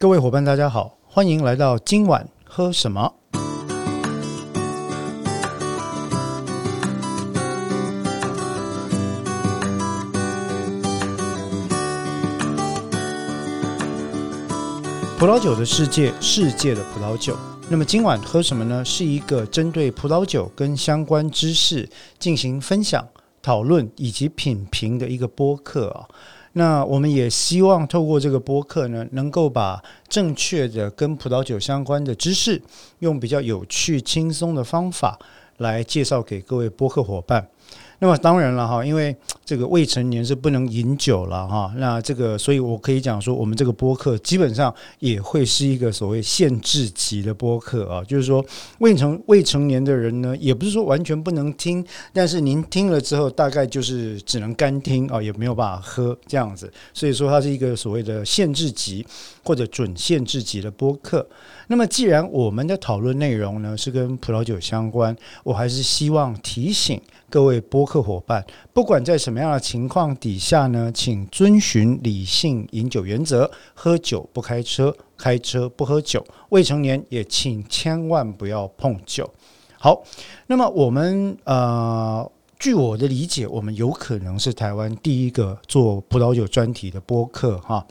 [0.00, 3.12] 各位伙伴，大家好，欢迎来到今晚喝什么。
[15.18, 17.36] 葡萄酒的世界，世界的葡萄酒。
[17.68, 18.84] 那么今晚喝什么呢？
[18.84, 21.90] 是一个针对葡萄酒跟相关知识
[22.20, 23.04] 进行分享、
[23.42, 26.06] 讨论以及品评的一个播客啊。
[26.58, 32.60] 那我们也希望透过这个播客呢，能够把正确的跟葡萄酒相关的知识，
[32.98, 35.16] 用比较有趣、轻松的方法
[35.58, 37.48] 来介绍给各位播客伙伴。
[38.00, 41.72] 那么当然了哈，因为这个未成年是不能饮酒了哈。
[41.76, 48.44] 那这个，所以我可以讲说，我们这个播客基本上也会是一个所谓限制级的播客啊，就是说
[48.78, 56.72] 未成未成年的人呢，也不是说完全不能听，但是您听了之后，大概就是只能干听啊，也没有办法喝这样子。
[56.94, 59.04] 所以说，它是一个所谓的限制级
[59.42, 61.26] 或者准限制级的播客。
[61.70, 79.30] 那么，既然我们的讨论内容呢是跟葡萄酒相关，我还是希望提醒各位播客伙伴，不管在什么样的情况底下呢，请遵循理性饮酒原则，喝酒不开车，开车不喝酒，未成年也请千万不要碰酒。
[79.78, 80.02] 好，
[80.46, 87.86] 那么我们呃，据我的理解，我们有可能是台湾第一个做葡萄酒专题的播客哈。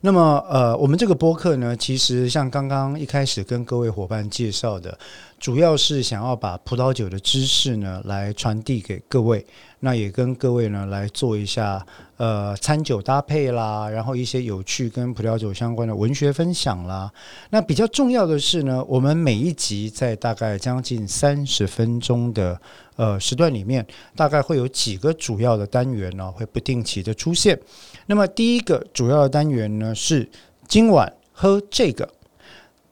[0.00, 4.96] 那么，呃，我们这个播客呢，其实像刚刚一开始跟各位伙伴介绍的，
[5.40, 9.44] 主要是想要把葡萄酒的知识呢来传递给各位，
[9.80, 11.84] 那也跟各位呢来做一下
[12.16, 17.10] 呃餐酒搭配啦，然后一些有趣跟葡萄酒相关的文学分享啦。
[17.50, 22.60] 那比较重要的是呢，我们每一集在大概将近三十分钟的
[22.98, 27.58] 呃时段里面，大概会有几个主要的单元呢，会不定期的出现。
[28.06, 30.28] 那么第一个主要的单元呢是
[30.66, 32.06] 今晚喝这个。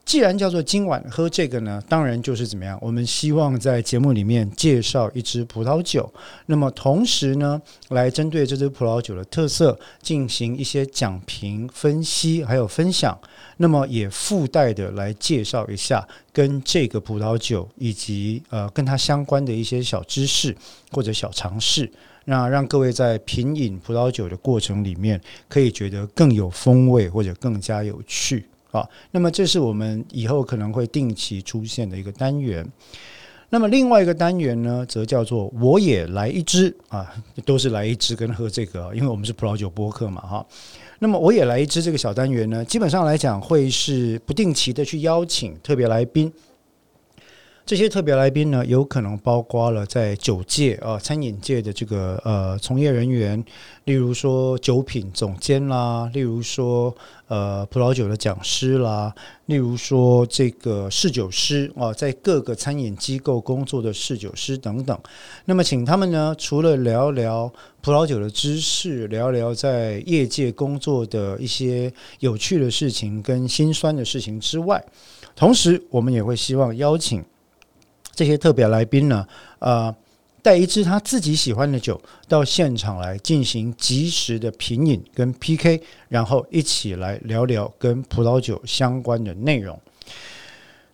[0.07, 2.79] 既然叫做今晚喝这个呢，当然就是怎么样？
[2.81, 6.09] 我们希望在节目里面介绍一支葡萄酒，
[6.47, 13.19] 那么同时呢，来针对这支葡萄酒的特色进行一些讲评、分析还有分享。
[13.57, 20.57] 那么也附带的来介绍一下跟这个葡萄酒以及呃跟它相关的一些小知识
[20.93, 21.91] 或者小常识。
[22.27, 28.89] 那让各位在品饮葡萄酒的过程里面，可以觉得更有风味或者更加有趣啊。
[29.11, 32.67] 那么这是我们以后可能会定期出现的一个单元。
[33.49, 37.07] 那么另外一个单元呢，则叫做“我也来一支”啊，
[37.45, 40.47] 都是来一支跟喝这个，因为我们是葡萄酒播客嘛哈。
[40.99, 46.33] 那么我也来一支这个小单元呢，基本上来讲会是不定期的去邀请特别来宾。
[47.67, 53.45] 这些特别来宾呢，有可能包括了在酒界啊、餐饮界的这个呃从业人员，
[53.87, 56.95] 例如说酒品总监啦，例如说
[57.27, 59.13] 呃葡萄酒的讲师啦，
[59.47, 64.97] 例如说这个侍酒师啊，在各个餐饮机构工作的侍酒师等等。
[65.47, 74.81] 那么，请他们呢，除了聊聊葡萄酒的知识，聊聊在业界工作的一些有趣的事情跟心酸的事情之外，
[75.35, 77.25] 同时我们也会希望邀请。
[78.17, 79.25] 这些特别来宾呢，
[79.61, 79.95] 呃，
[80.43, 89.79] 带一支他自己喜欢的酒到现场来进行及时的品饮跟 PK，然后一起来聊聊跟葡萄酒相关的内容。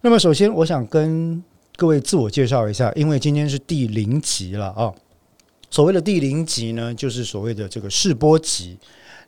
[0.01, 1.43] 那么，首先我想跟
[1.77, 4.93] 各位自我介绍一下，因为今天是第零集了啊。
[5.71, 8.77] 所谓的第零集呢，就是所谓的这个试播集。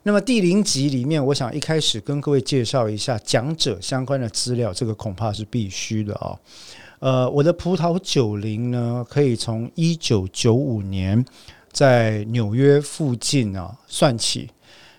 [0.03, 6.37] 那么第零集里面，我想一开始跟各位介绍一下讲者相关的资料，这个恐怕是必须的啊。
[6.99, 11.23] 呃，我的葡萄酒龄呢，可以从一九九五年
[11.71, 14.49] 在纽约附近啊算起。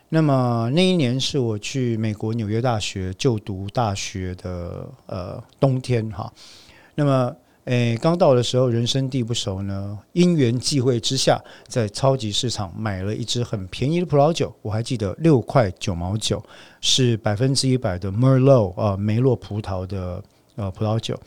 [0.09, 6.33] 那么那一年是我去美国纽约大学就读大学的呃冬天哈。
[6.95, 7.35] 那么
[7.65, 16.41] 诶，刚到的时候人生地不熟呢，因缘际会之下，在超级市场买了一支很便宜的葡萄酒，我还记得六块九毛九，
[16.81, 20.23] 是百分之一百的 Merlot 啊梅洛葡萄的
[20.55, 21.19] 呃葡萄酒。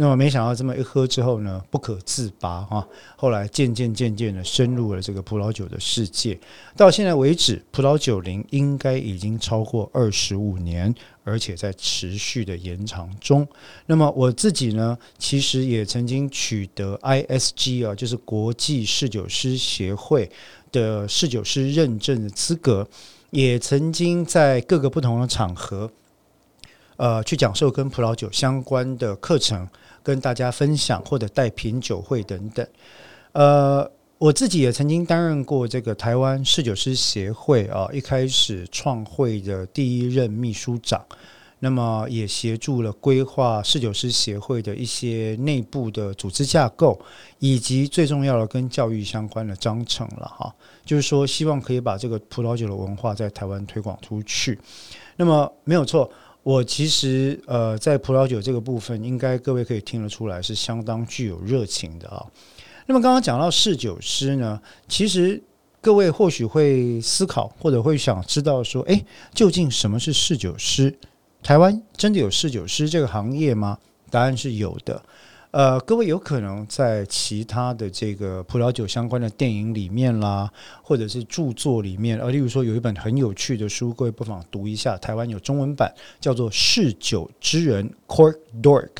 [0.00, 2.88] 那么没想到这么一喝之后呢，不可自拔哈。
[3.16, 6.40] 后来渐渐渐渐的深入了这个葡萄酒的世界，
[6.74, 13.46] 到现在为止，葡萄酒龄应该已经超过二十五年，而且在持续的延长中。
[13.84, 20.30] 那么我自己呢，其实也曾经取得 ISG 啊，就是国际侍酒师协会
[20.72, 22.88] 的侍酒师认证的资格，
[23.28, 25.90] 也曾经在各个不同的场合，
[26.96, 29.68] 呃，去讲授跟葡萄酒相关的课程。
[30.02, 32.66] 跟大家分享或者带品酒会等等，
[33.32, 41.04] 呃，我自己也曾经担任过这个台湾侍酒师协会啊，一开始创会的第一任秘书长。
[41.62, 46.98] 那么也协助了规划侍酒师协会的一些内部的组织架构，
[47.38, 50.50] 以及最重要的跟教育相关的章程了哈。
[50.86, 54.58] 就是说，希望可以把这个葡萄酒的文化在台湾推广出去。
[55.16, 56.10] 那么没有错，
[56.42, 62.24] 我其实呃在葡萄酒这个部分，应该各位可以听得出来是相当具有热情的啊。
[62.86, 65.42] 那么刚刚讲到侍酒师呢，其实
[65.80, 69.04] 各位或许会思考，或者会想知道说，诶，
[69.34, 70.98] 究竟什么是侍酒师？
[71.42, 73.78] 台湾真的有侍酒师这个行业吗？
[74.10, 75.00] 答案是有的。
[75.52, 80.48] 呃，各位有可能在其他的这个葡萄酒相关的电影里面啦，
[80.80, 84.96] 或者是著作里面，呃，例如说有一本很有趣的书，各位不妨读一下。
[84.98, 88.90] 台湾有中文版，叫做《嗜酒之人》（Cork Dork）。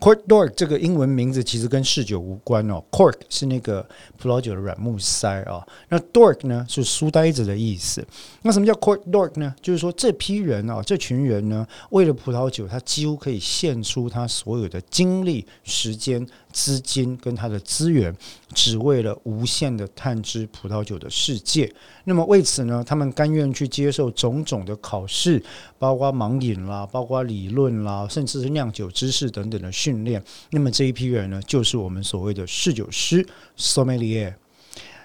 [0.00, 2.82] Cork Dork 这个英文名字其实跟嗜酒无关哦。
[2.90, 3.86] Cork 是那个
[4.16, 8.06] 葡萄酒的软木塞啊，那 Dork 呢是书呆子的意思。
[8.42, 9.54] 那什么叫 Cork Dork 呢？
[9.60, 16.26] 就是说这批人啊，这群人呢，为了葡萄酒，他几乎可以献出他所有的精力、时间。
[16.58, 18.12] 资金跟他的资源，
[18.52, 21.72] 只为了无限的探知葡萄酒的世界。
[22.02, 25.40] 那么为此呢，他们甘愿去接受种种的考试，
[25.78, 30.20] 包括盲饮啦，包括理论啦，甚至是酿酒知识等等的训练。
[30.50, 33.24] 那么这一批人呢，就是我们所谓的侍酒师
[33.56, 34.34] （sommelier）。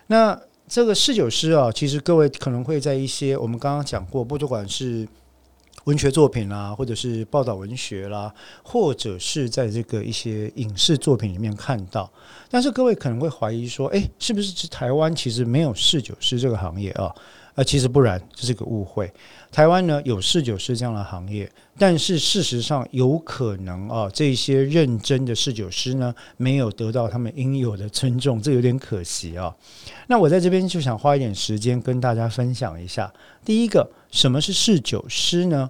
[0.08, 0.36] 那
[0.68, 5.08] 这个侍酒师啊，其实各位可能会在一些我们刚刚讲过，不管是。
[5.86, 8.34] 文学作品啦，或者是报道文学啦，
[8.64, 12.12] 或者是在这个一些影视作品里面看到。
[12.50, 17.14] 但是各位可能会怀疑说，诶，是不是台湾其实没有侍酒师这个行业啊？
[17.56, 19.12] 呃，其实不然，这是个误会。
[19.52, 29.56] 台湾呢有侍酒师这样的行业，但是事实上有可能啊，这些认真的侍酒师呢，没有得到他们应有的尊重，这有点可惜啊。
[30.08, 33.14] 那我在这边就想花一点时间跟大家分享一下。
[33.46, 35.70] 第一个，什么是侍酒师呢？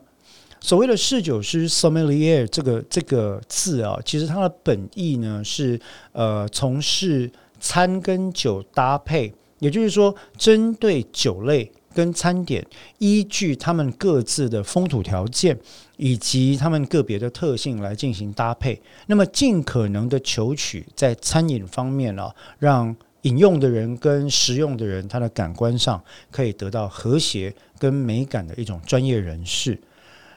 [0.61, 5.77] 所谓的侍酒师 （sommelier） 这个这个字啊，其实它的本意呢是
[6.13, 7.29] 呃从事
[7.59, 9.33] 餐跟酒搭配，
[9.63, 12.65] 也就是说，针对酒类跟餐点，
[12.97, 15.57] 依据他们各自的风土条件
[15.95, 29.79] 以及他们个别的特性来进行搭配，那么尽可能的求取在餐饮方面啊，让饮用的人跟食用的人他的感官上可以得到和谐跟美感的一种专业人士。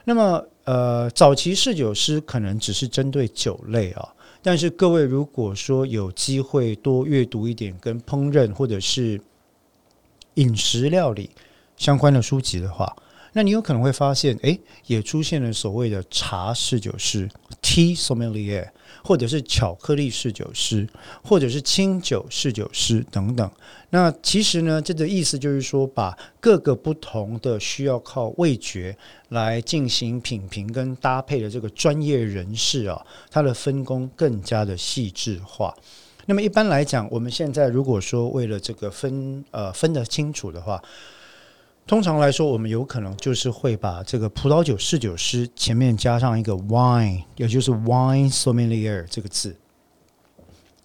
[0.05, 4.07] 那么，呃，早期侍酒师可能只是针对酒类啊，
[4.41, 9.19] 但是各位如果说有机会多阅读一点跟烹饪或者是
[10.35, 11.29] 饮食料理
[11.75, 12.95] 相关的书籍的话。
[13.33, 14.57] 那你有可能会发现，哎，
[14.87, 17.29] 也出现了所谓的茶侍酒师
[17.61, 18.69] T sommelier），
[19.03, 20.87] 或者是巧克力侍酒师，
[21.23, 23.51] 或者是清酒侍酒师等等。
[23.89, 28.95] 那其实呢，这个意思就是说，把各个不同的需要靠味觉
[29.29, 35.75] 来进行品评跟搭配的这个专业人士啊，他的分工更加的细致化。
[36.25, 40.81] 那么一般来讲，我们现在如果说为了这个分呃分得清楚的话。
[41.87, 49.55] 通常来说，我们有可能就是会把这个葡萄酒侍酒师前面加上一个 wine，也就是 wine sommelier 这个字，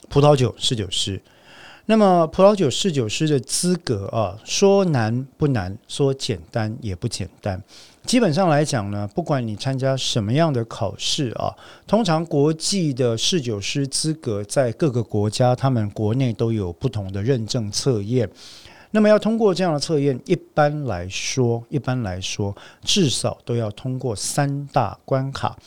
[0.09, 1.21] 葡萄酒侍酒师。
[1.87, 7.61] 那么，葡萄酒侍酒师的资格啊，说难不难，说简单也不简单。
[8.05, 11.53] 基本上来讲呢，不管你参加什么样的考试啊，
[11.85, 18.31] 通常国际的侍酒师资格在各个国家，他们国内都有不同的认证测验。
[18.93, 25.59] 那么要通过这样的测验，一般来说，一般来说，至少都要通过三大关卡。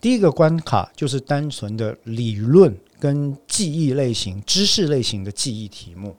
[0.00, 6.14] 第一个关卡就是单纯的理论跟记忆类型、知识类型的记忆题目。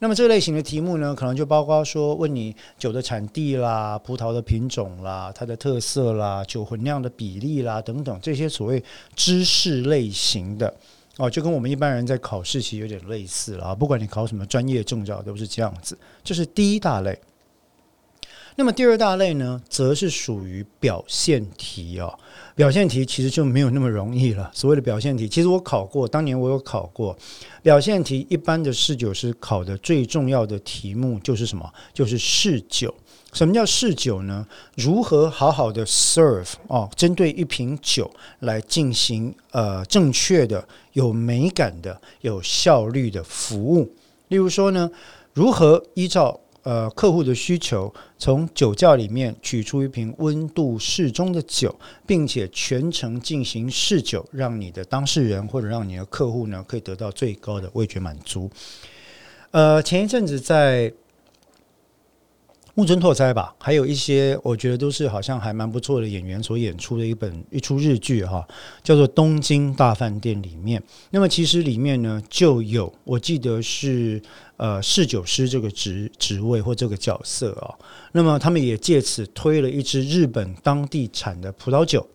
[0.00, 8.82] 那么这类型的题目呢，可能就包括说问你酒的产地啦、葡萄的品种啦、它的特色啦、酒混酿的比例啦等等这些所谓
[9.14, 10.74] 知识类型的。
[11.18, 13.74] 哦，就跟我们一般人在考试其实有点类似了啊。
[13.74, 15.98] 不管你考什么专业证照，都是这样子。
[16.24, 17.18] 这是第一大类。
[18.54, 22.18] 那么第二大类呢，则是属于表现题哦。
[22.56, 24.50] 表现题其实就没有那么容易了。
[24.52, 27.16] 所谓的表现题，其实我考过，当年我有考过
[27.62, 28.26] 表现题。
[28.28, 31.72] 一般的试酒师考的最重要的题目就是什么？
[31.92, 32.92] 就是试酒。
[33.38, 34.44] 什么叫试酒呢？
[34.74, 43.88] 如何好好的 serve 哦，针对一瓶酒来进行呃正确的、有美感的、有效率的服务。
[44.26, 44.90] 例如说呢，
[45.34, 51.72] 如何依照呃客户的需求，从酒窖里面取出一瓶温度适中的酒，
[52.04, 58.50] 并且全程进行试酒，让你的当事人或者让你的客户呢，可以得到最高的味觉满足。
[59.52, 60.92] 呃，前一阵子在
[62.78, 68.46] 木村拓哉吧，还有一些我觉得都是好像还蛮不错的演员所演出的一本一出日剧哈，
[68.84, 70.80] 叫做《东京大饭店》里面。
[71.10, 74.22] 那么其实里面呢就有，我记得是
[74.58, 77.74] 呃侍酒师这个职职位或这个角色啊。
[78.12, 82.06] 那么他们也借此推了一支日本当地产的葡萄酒，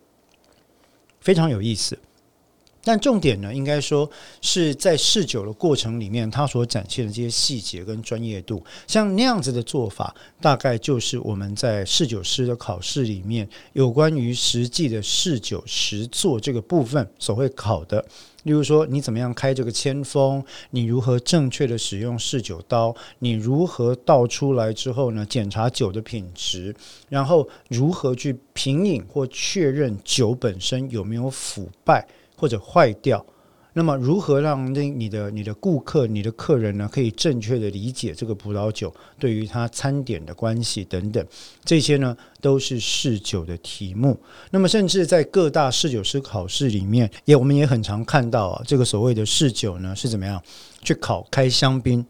[1.20, 1.98] 非常有意思。
[2.84, 4.08] 但重点呢，应该说
[4.42, 18.04] 是在试酒的过程里面，它所展现的这些细节跟专业度，像那样子的做法，大概就是我们在试酒师的考试里面有关于实际的试酒实做这个部分所会考的。
[18.42, 20.44] 例如说，你怎么样开这个铅封？
[20.68, 22.94] 你如何正确的使用试酒刀？
[23.20, 25.24] 你如何倒出来之后呢？
[25.24, 26.76] 检查酒的品质，
[27.08, 32.06] 然后如何去品饮或确认酒本身有没有腐败？
[32.36, 33.24] 或者坏掉，
[33.72, 41.26] 那么如何让那你的你的顾客、你的客人呢，可以正确的理解这个葡萄酒对于它餐点的关系等等，
[41.64, 44.18] 这些呢都是试酒的题目。
[44.50, 50.40] 那么甚至在各大试酒师考试里面，也我们也很常看到啊，这个所谓的试酒呢是怎么样
[50.82, 52.04] 去考开香槟。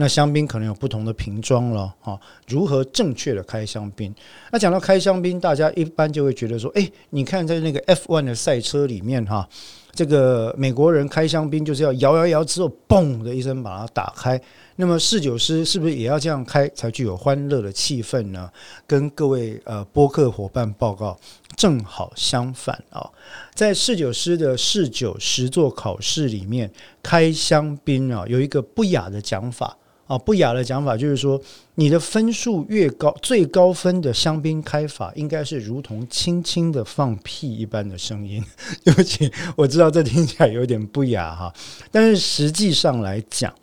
[0.00, 4.14] 那香槟可能有不同的瓶装了啊，如何正确的开香槟？
[4.50, 9.46] 那讲到开香槟，大家一般就会觉得说，哎，你看在那个 F1 的赛车里面哈，
[9.92, 14.40] 这个美国人开香槟就是要摇摇摇之后，嘣的一声把它打开。
[14.76, 18.50] 那么侍酒师是不是也要这样开才具有欢乐的气氛呢？
[18.86, 21.14] 跟各位呃播客伙伴报告，
[21.56, 23.06] 正好相反啊，
[23.54, 29.76] 在侍酒师的侍酒实作考试里面，开香槟啊有一个不雅的讲法。
[30.10, 31.40] 啊，不雅的讲法就是说，
[31.76, 38.44] 你的分数越高，最高分的香槟开法应该是如同轻轻的放屁一般的声音。
[38.82, 41.54] 对不起，我知道这听起来有点不雅哈，
[41.92, 43.54] 但是实际上来讲，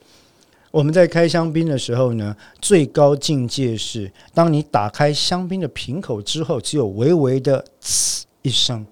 [0.72, 8.88] 我们在开香槟的时候呢，最高境界是，当你打开香槟的瓶口之后，只有微微的呲一声。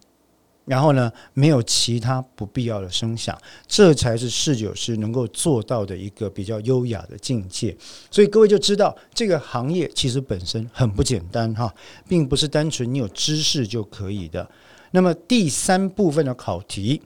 [0.65, 7.75] 然后呢，没有其他不必要的声响，这才是侍酒师能够做到的一个比较优雅的境界。
[8.09, 11.73] 所以各位就知道，这个行业其实本身很不简单哈，
[12.07, 14.49] 并不是单纯你有知识就可以的。
[14.91, 17.01] 那么第三部分的考题，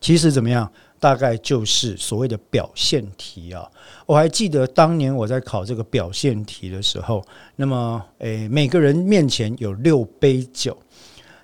[0.00, 0.70] 其实怎么样？
[1.00, 3.64] 大概就是所谓的表现题啊。
[4.04, 10.76] 我还记得当年我在考这个表现题的时候，那么诶，每个人面前有六杯酒。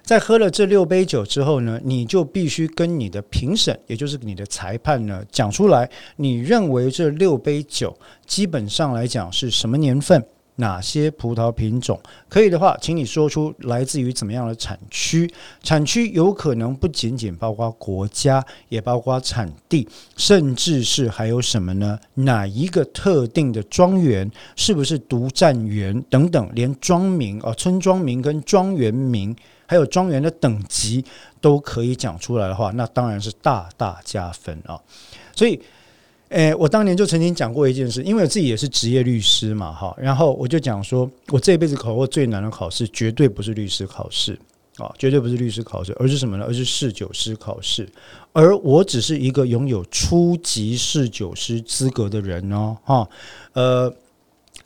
[0.05, 7.97] 在喝了这六杯酒之后呢，你就必须跟你的评审，也就是你的裁判呢，讲出来，你认为这六杯酒
[8.27, 10.23] 基本上来讲是什么年份，
[10.57, 11.99] 哪些葡萄品种？
[12.29, 15.33] 可以的话，请你说出来自于怎么样的产区？
[15.63, 21.99] 产区有可能不仅仅包括国家，也包括产地，甚至是还有什么呢？
[22.13, 29.35] 哪一个特定的庄园是不是独占园等等，连庄名啊，村庄名跟庄园名。
[29.67, 31.05] 还有庄园的等级
[31.41, 34.81] 都可以讲出来的话，那当然是大大加分啊！
[35.35, 35.61] 所以，
[36.29, 44.39] 诶，我当年就曾经讲过一件事，因为我自己也是职业律师嘛，哈，然后我就讲说，我这辈子考过最难的考试，绝对不是律师考试
[44.77, 46.45] 啊，绝对不是律师考试，而是什么呢？
[46.47, 47.89] 而是试酒师考试，
[48.33, 53.09] 而我只是一个拥有初级试酒师资格的人哦，哈，
[53.53, 53.95] 呃，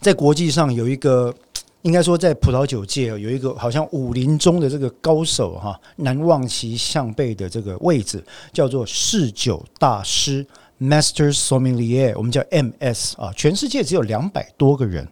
[0.01, 1.35] 在国际上有一个。
[1.83, 10.45] 应该说，在葡萄酒界有一个好像武林中的这个高手哈，难望其项背的这个位置叫做侍酒大师
[10.81, 13.33] （Master Sommelier），我们叫 MS 啊。
[13.37, 15.07] 全世界只有两百多个人。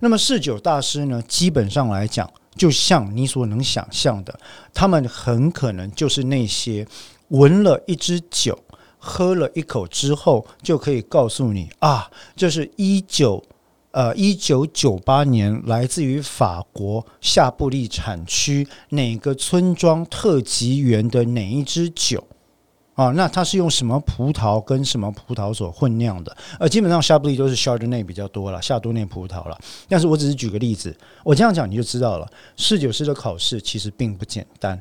[0.00, 4.36] 那么侍酒大师呢，基本上来讲，就像你所能想象的，
[4.74, 6.84] 他们很可能就是那些
[7.28, 8.58] 闻了一支酒、
[8.98, 13.42] 喝了一口之后，就可以告诉你啊，这是一九。
[13.92, 22.24] 呃，一九九八年，来自于法国夏布利产区哪个村庄特级园的哪一支酒
[22.94, 23.10] 啊？
[23.10, 26.36] 那它是用什么葡萄跟什么葡萄所混酿的？
[26.60, 29.58] 呃，基本上夏布利都是 Chardonnay 比较多了，夏多内葡萄了。
[29.88, 32.28] 但是我只是举个例子，我这样讲你就知道了。
[32.56, 34.80] 侍酒师的考试其实并不简单。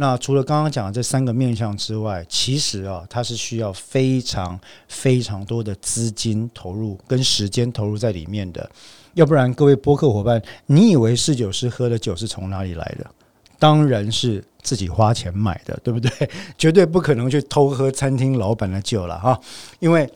[0.00, 8.70] 那除了刚刚讲的这三个面向之外，其实啊，它是需要非常非常多的资金投入跟时间投入在里面的。
[9.12, 13.06] 要不然，各位播客伙伴，你以为侍酒师喝的酒是从哪里来的？
[13.58, 16.10] 当然是自己花钱买的，对不对？
[16.56, 19.38] 绝对不可能去偷喝餐厅老板的酒了哈，
[19.80, 20.10] 因为。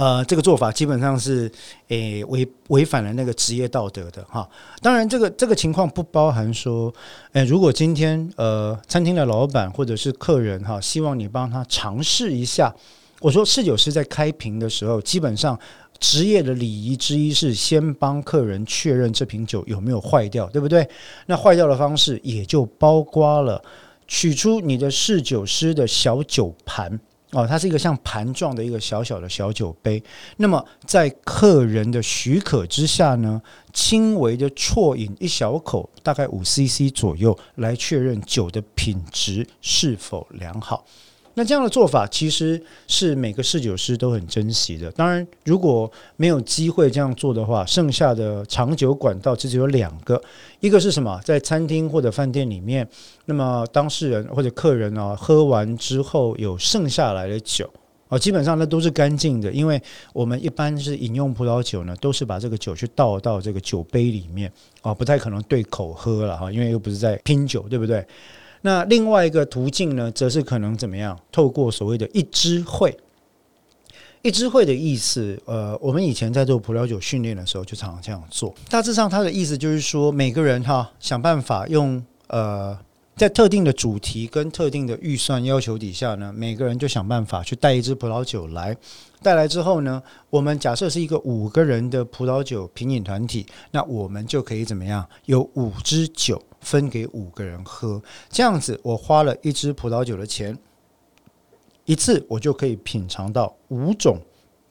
[0.00, 1.52] 呃，这个做法基本上是
[1.88, 4.48] 诶违违反了那个职业道德的哈。
[4.80, 6.90] 当然，这个这个情况不包含说，
[7.32, 12.74] 诶，如果今天呃餐厅的老板或者是客人哈，希望你帮他尝试一下。
[13.20, 15.58] 我说侍酒师在开瓶的时候，基本上
[15.98, 20.88] 职业的礼仪之一是先帮客人确认这瓶酒有没有坏掉，对不对？
[21.26, 23.62] 那坏掉的方式也就包括了
[24.08, 26.98] 取出你的侍酒师的小酒盘
[27.32, 30.02] 哦，它是一个像盘状的一个小小的小酒杯。
[30.36, 33.40] 那么在客人的许可之下呢，
[33.72, 40.84] 轻微的啜饮一小口，大概五 CC 左右，来确认酒的品质是否良好。
[41.34, 44.90] 那这样的做法其实是每个侍酒师都很珍惜的。
[44.90, 50.20] 当然，如果没有机会这样做的话，剩下的长久管道其实有两个，
[50.58, 51.20] 一个是什么？
[51.24, 52.86] 在餐厅或者饭店里面，
[53.26, 57.70] 那么当事人或者客人啊，喝完之后有剩下来的酒
[58.08, 59.80] 啊，基本上那都是干净的，因为
[60.12, 68.04] 我们一般是饮用葡萄酒呢，都是把这个酒去倒到这个酒杯里面啊，不太可能对口喝了哈，因为又不是在拼酒，对不对？
[68.62, 71.18] 那另外一个途径呢，则是可能怎么样？
[71.32, 72.96] 透过所谓的一支会，
[74.22, 78.54] 一支会的意思，呃，我们以前在做葡萄酒训练的时候，就常常这样做。
[78.68, 82.78] 大致上，它的意思就是说，每个人哈，想办法用呃，
[83.20, 88.74] 在特定的主题跟特定的预算要求底下呢，每个人就想办法去带一支葡萄酒来。
[89.20, 95.06] 带来之后呢，我们假设是一个五个人的葡萄酒品饮团体，那我们就可以怎么样？
[95.26, 100.56] 有五支酒分给五个人喝，这样子我花了一支葡萄酒的钱，
[101.84, 104.18] 一次我就可以品尝到五种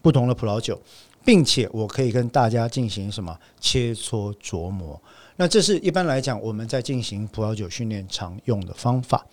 [0.02, 0.82] 不同的葡萄酒，
[1.24, 5.00] 并且我可以跟大家进行什么切磋琢磨。
[5.40, 9.26] 那这是一般来讲我们在进行葡萄酒训练常用的方法。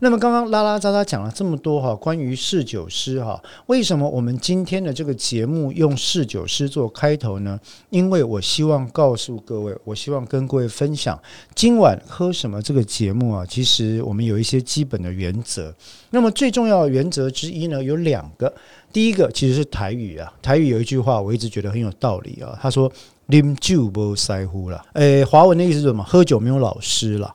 [0.00, 7.58] 那么刚刚拉拉杂杂讲了这么多哈，关于侍酒师哈，为什么我们今天的这个节目用侍酒师做开头呢？
[7.90, 11.18] 因为我希望告诉各位，我希望跟各位分享
[11.54, 15.72] 今晚喝什么这个节目啊，其实我们有一些基本的原则。
[16.10, 18.52] 那么最重要的原则之一呢，有两个。
[18.92, 22.90] 第一个其实是台语啊，台语有一句话我一直觉得很有道理啊，他说
[23.28, 26.02] “啉酒不在乎了”，诶，华文的意思是什么？
[26.02, 27.34] 喝酒没有老师了。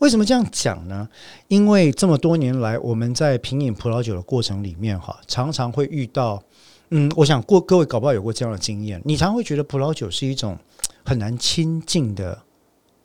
[0.00, 1.08] 为什么这样讲呢？
[1.48, 6.42] 因为这么多年来，我们在品饮葡萄酒的过程里面，哈，常常会遇到，
[6.90, 10.56] 嗯，我想过各位搞不好有过这样的经验，你常会觉得葡萄酒是一种
[11.04, 12.38] 很难亲近的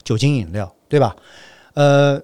[0.03, 1.15] 酒精饮料，对吧？
[1.73, 2.21] 呃。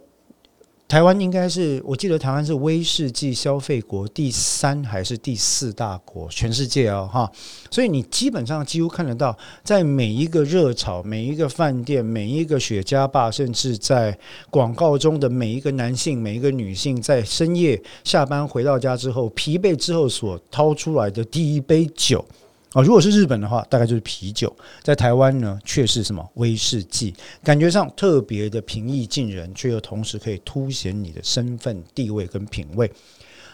[0.90, 6.28] 台湾应该是，我记得台湾是威士忌消费国第三还是第四大国？
[6.30, 7.32] 全世界哦，哈！
[7.70, 14.18] 所以你基本上几乎看得到，在每一个热炒、每一个饭店、每一个雪茄吧，甚至在
[14.50, 22.26] 广告中的每一个男性、每一个女性，在深夜下班回到家之后，疲惫之后所掏出来的第一杯酒。
[22.74, 24.48] 啊，如果是日本的话，大概就是啤酒；
[24.84, 32.92] 在台湾呢，却是什么威士忌，感觉上特别的平易近人，却又同时可以凸显你的身份地位跟品味。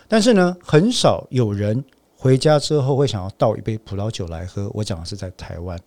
[0.10, 1.82] 但是呢，很少有人
[2.17, 4.69] 回家之后会想要倒一杯葡萄酒来喝。
[4.73, 5.80] 我讲的是在台湾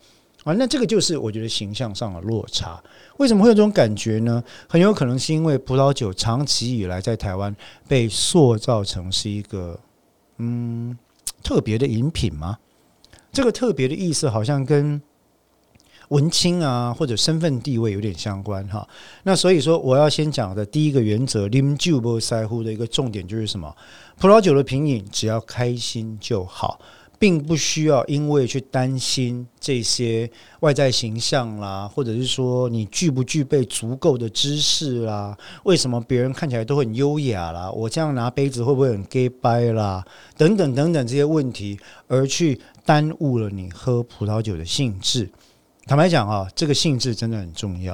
[0.44, 2.82] 啊，那这个就是我觉得形象上的落差。
[3.18, 4.42] 为什么会有这种感觉呢？
[4.66, 7.54] 很有可能是因为葡萄酒长期以来在台湾
[7.86, 9.78] 被塑造成是一个
[10.38, 10.96] 嗯
[11.42, 12.56] 特别的饮品吗？
[13.32, 15.00] 这个特别的意思好像跟
[16.08, 18.88] 文青啊或者身份地位有点相关哈。
[19.24, 23.74] 那所以说，我要先讲的第一个原则，lim ju bo sai hu 的一个重点就是什么？
[24.18, 26.80] 葡萄酒的品饮只要开心就好。
[27.18, 35.36] 并不需要因为去担心这些外在形象啦，或者是说你具不具备足够的知识啦？
[35.64, 37.70] 为什么别人看起来都很优雅啦？
[37.72, 40.04] 我这样拿杯子会不会很 gay 掰啦？
[40.36, 45.28] 等等等等这些问题，而去耽误了你喝葡萄酒的兴致。
[45.86, 47.92] 坦白讲啊，这个兴致真的很重要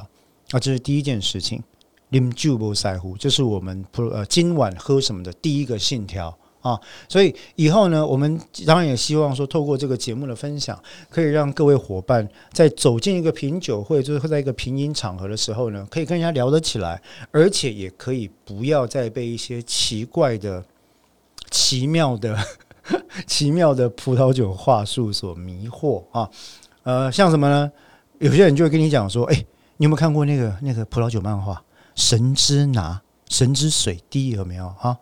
[0.51, 1.63] 啊，这是第一件事情。
[2.11, 6.37] lim ju b 这是我们葡呃今晚喝什么的第一个信条。
[6.65, 16.99] 啊，所以以后呢，我们当然也希望说，透过这个节目的分享，可以让各位伙伴在走进一个品酒会，就是在一个品饮场合的时候呢，可以跟人家聊得起来，
[17.29, 20.65] 而且也可以不要再被一些奇怪的、
[21.51, 22.35] 奇妙的、
[23.27, 26.27] 奇妙的葡萄酒话术所迷惑啊。
[26.81, 27.71] 呃，像什么呢？
[28.17, 29.35] 有些人就会跟你讲说，哎，
[29.77, 31.53] 你有没有看过那个那个葡萄酒漫画
[31.93, 32.93] 《神之拿》
[33.35, 34.97] 《神之水滴》有没有啊？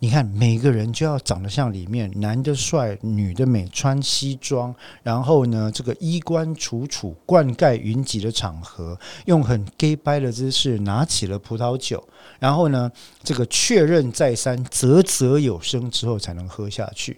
[0.00, 12.02] 你看，每个人就要长得像里面男的帅，女的美，穿西装，然后呢，这个衣冠楚楚、灌溉云集的场合，用很 gay 掰的姿势拿起了葡萄酒，
[12.40, 12.90] 然后呢，
[13.22, 17.16] 这个确认再三、啧啧有声之后才能喝下去。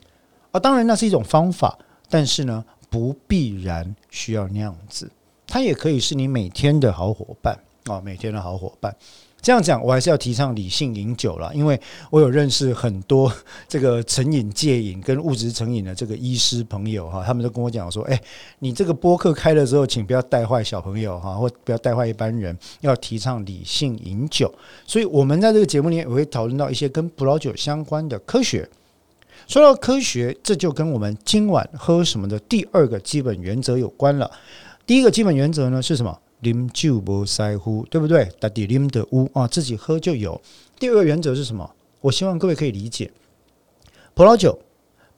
[0.51, 1.79] 啊，当然那是一种方法，
[2.11, 5.11] 但是呢，不必然需要那样子，
[5.46, 8.94] 它也可以是你每天的好伙伴啊，每天的好伙伴。
[9.42, 13.33] 这样讲，我还是要提倡理性饮酒了，因为我有认识很多
[13.68, 18.20] 这个成瘾戒瘾跟物质成瘾的这个医师朋友哈，他们都跟我讲说，哎，
[18.59, 24.53] 你这个播客开了之后，请不要带坏小朋友哈，或不要带坏一般人，要提倡理性饮酒。
[24.87, 28.68] 所以，我们在这个节目里也会讨论到一些跟葡萄酒相关的科学。
[29.46, 34.31] 说到科学，这就跟我们今晚喝什么的第二个基本原则有关了。
[34.87, 36.16] 第一个基本原则呢是什么？
[36.42, 38.31] 啉酒不在乎，对不对？
[38.38, 40.40] 打底啉的乌啊，自己喝就有。
[40.79, 41.74] 第二个原则是什么？
[42.00, 43.11] 我希望各位可以理解，
[44.14, 44.59] 葡萄酒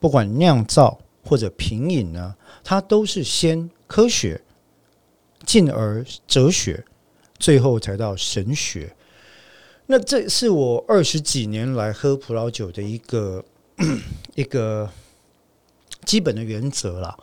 [0.01, 4.43] 不管酿造或者品饮呢，它都是先科学，
[5.47, 6.85] 进而哲学，
[7.39, 8.97] 最后才到神学。
[9.87, 13.45] 那这是我二十几年来喝葡萄酒的一个
[14.35, 14.91] 一个
[16.05, 17.17] 基本的原则了。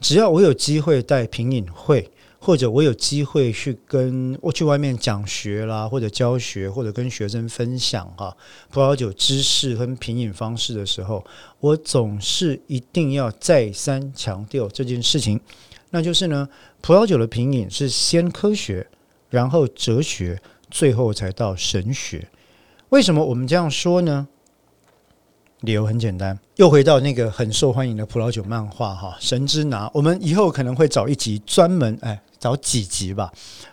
[0.00, 2.10] 只要我有机会带品饮会。
[2.44, 8.36] 或者我有机会去跟我去外面讲学啦，或者教学，或者跟学生分享哈
[8.70, 11.24] 葡萄酒知识跟品饮方式的时候，
[11.58, 15.40] 我总是一定要再三强调这件事情，
[15.88, 16.46] 那就是呢，
[16.82, 18.86] 葡萄酒的品饮是先科学，
[19.30, 20.38] 然后哲学，
[20.70, 22.28] 最后才到神学。
[22.90, 24.28] 为什么我们这样说呢？
[25.64, 29.86] 理由很简单，又回到那个很受欢迎的葡萄酒漫画哈，《神之拿》。
[29.94, 33.32] 我们以后可能会找一集专门，哎，找几集吧，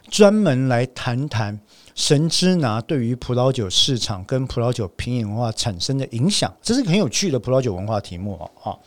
[0.10, 1.58] 专门来谈谈
[1.96, 6.54] 《神之拿》对于葡萄酒市场跟葡萄酒品饮文化产生的影响。
[6.62, 8.80] 这是很有趣的葡萄酒文化题目哦，哈。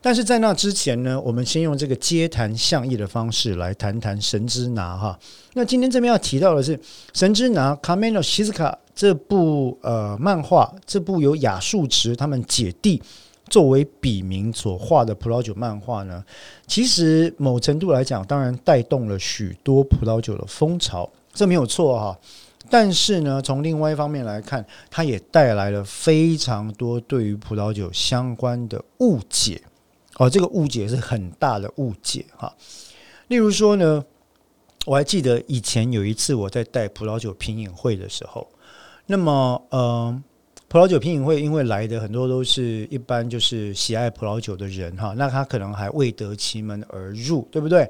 [0.00, 5.18] 但是在那之前呢，我们先用这个接谈相议的方式来谈谈《神之拿》哈。
[5.54, 6.76] 那今天这边要提到的是
[7.12, 8.74] 《神之拿》（Camino Shizuka）。
[8.94, 13.02] 这部呃漫画，这部由雅树直他们姐弟
[13.50, 16.24] 作为笔名所画的葡萄酒漫画呢，
[16.66, 22.18] 其实某程度来讲，当然带动了许多葡萄酒的风潮，这没有错哈。
[22.70, 29.60] 但是呢，从另外一方面来看，它也带来了非常多对于葡萄酒相关的误解
[30.16, 32.54] 哦，这个误解是很大的误解哈。
[33.28, 34.02] 例如说呢，
[34.86, 38.48] 我还记得以前有一次我在带葡萄酒品饮会的时候。
[39.06, 40.22] 那么，呃，
[40.68, 47.88] 葡萄酒品饮会因为来的很多都是一般就是喜爱葡萄酒的人哈，那他可能还未得其门而入，对不对？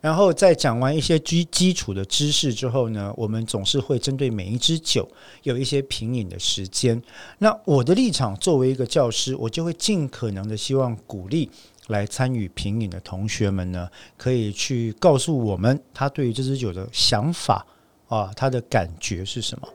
[0.00, 5.08] 然后在讲完一些基基础的知识之后呢，我们总是会针对每一支酒
[5.42, 7.00] 有一些品饮的时间。
[7.38, 11.50] 那我的立场作为一个教师，我就会尽可能的希望鼓励
[11.88, 17.66] 来参与品饮的同学们呢，可以去告诉我们他对于这支酒的想法
[18.08, 19.68] 啊，他的感觉是什么。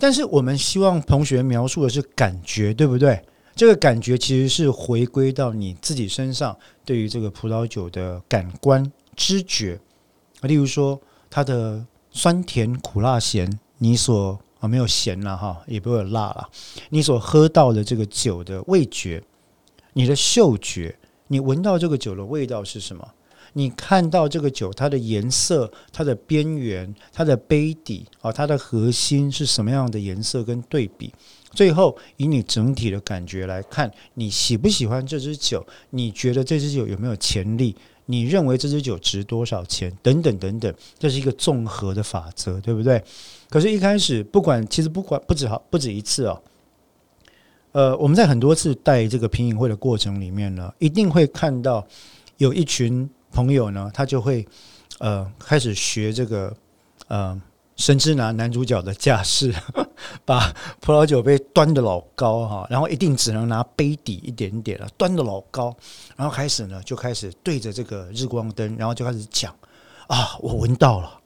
[0.00, 3.22] 但是我们希望同学描述的是感觉，对不对？
[3.54, 9.78] 这个感觉其实是回归到你自己身上，对于这个葡萄酒的感官知觉。
[10.42, 16.48] 例如说，它的酸甜苦辣咸，你所啊没有咸了哈，也不会有辣了。
[16.88, 19.22] 你所喝到的这个酒的味觉，
[19.92, 23.06] 你的嗅觉，你闻到这个酒的味道是什么？
[23.52, 31.12] 你看到这个酒，它的颜色、它的边缘、它的杯底啊，它的核心是什么样的颜色跟对比？
[31.52, 35.66] 最后以你整体的感觉来看，你喜不喜欢这支酒？
[35.90, 37.74] 你觉得这支酒有没有潜力？
[38.06, 39.92] 你认为这支酒值多少钱？
[40.00, 43.02] 等等等等，这是一个综合的法则，对不对？
[43.48, 46.40] 可是，一开始不管，其实不管不止好不止一次哦。
[47.72, 51.84] 呃，我们在很多次带这个品饮会的过程里面呢，一定会看到
[52.36, 53.10] 有一群。
[53.32, 54.46] 朋友呢，他就会
[54.98, 56.54] 呃开始学这个
[57.08, 57.40] 呃
[57.76, 59.54] 神之拿男主角的架势，
[60.26, 65.74] 把葡萄酒杯端的老高哈，然后一定只能拿杯底一点点了，端的老高，
[66.16, 69.54] 然后开始呢就开始对着这个日光灯，然后就开始讲
[70.08, 71.18] 啊，我闻到了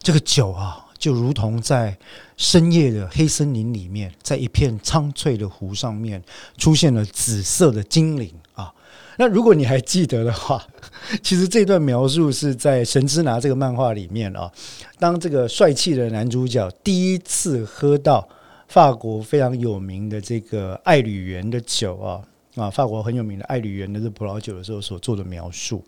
[0.00, 1.96] 这个酒啊，就如同在
[2.36, 6.20] 深夜的黑森林里面，在一片苍翠的湖上面
[6.56, 8.72] 出现了紫色的精灵啊。
[9.16, 10.62] 那如果你还记得的话，
[11.22, 14.50] 其实这段描述是在《神之拿》这个漫画里面啊。
[14.98, 18.26] 当这个帅气的男主角第一次喝到
[18.68, 22.20] 法国非常有名的这个爱侣园的酒啊
[22.56, 25.84] 啊，法国很有名的爱侣园的这葡萄酒的时候所做的描述。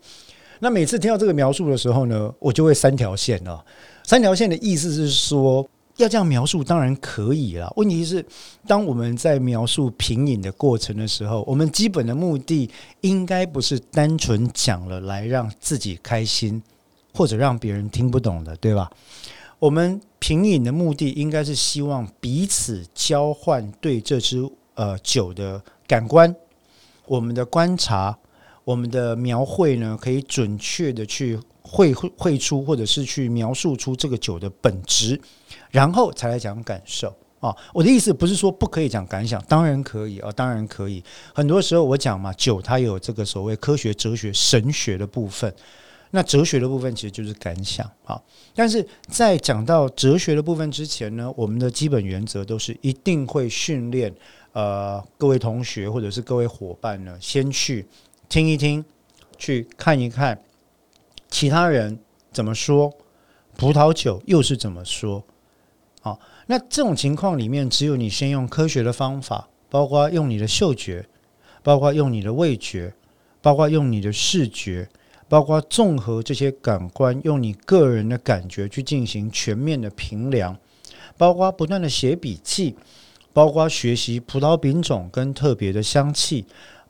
[0.59, 3.63] 那每次听到这个描述的时候呢，我就会三条线啊。
[4.03, 5.67] 三条线的意思是说。
[5.97, 7.71] 要这样描述当然可以了。
[7.75, 8.25] 问题是，
[8.65, 12.69] 当我们在描述品饮的过程的时候，我们基本的目的
[13.01, 16.61] 应该不是单纯讲了来让自己开心，
[17.13, 18.89] 或者让别人听不懂的，对吧？
[19.59, 26.33] 我们品饮的目的应该是希望彼此交换对这支呃酒的感官，
[27.07, 28.15] 我们的观察，
[28.63, 35.19] 我们的描绘呢，可以准确的去绘绘出或者是去描述出这个酒的本质，
[35.71, 37.55] 然后才来讲感受啊。
[37.73, 41.03] 我的意思不是说不可以讲感想，当然可以啊，当然可以。
[41.33, 45.53] 很多时候我讲嘛，酒它有这个所谓科学、哲学、神学的部分。
[46.11, 48.17] 那哲学的部分其实就是感想啊，
[48.55, 54.15] 但是在讲到哲学的部分之前呢，我们的基本原则都是一定会训练
[54.53, 57.85] 呃各位同学或者是各位伙伴呢，先去
[58.29, 58.83] 听一听，
[59.37, 60.41] 去看一看
[61.29, 61.99] 其他人
[62.31, 62.89] 怎么说，
[63.57, 65.21] 葡萄酒又是怎么说
[66.45, 71.05] 那这种情况里面，只有你先用科学的方法，包括用你的嗅觉，
[71.63, 72.93] 包括用你的味觉，
[73.41, 74.87] 包括用你的视觉。
[75.29, 80.57] 包括综合这些感官，用你个人的感觉去进行全面的评量，
[81.17, 82.77] 包括不断的写笔记，
[83.33, 86.45] 包括学习葡萄品种跟特别的香气，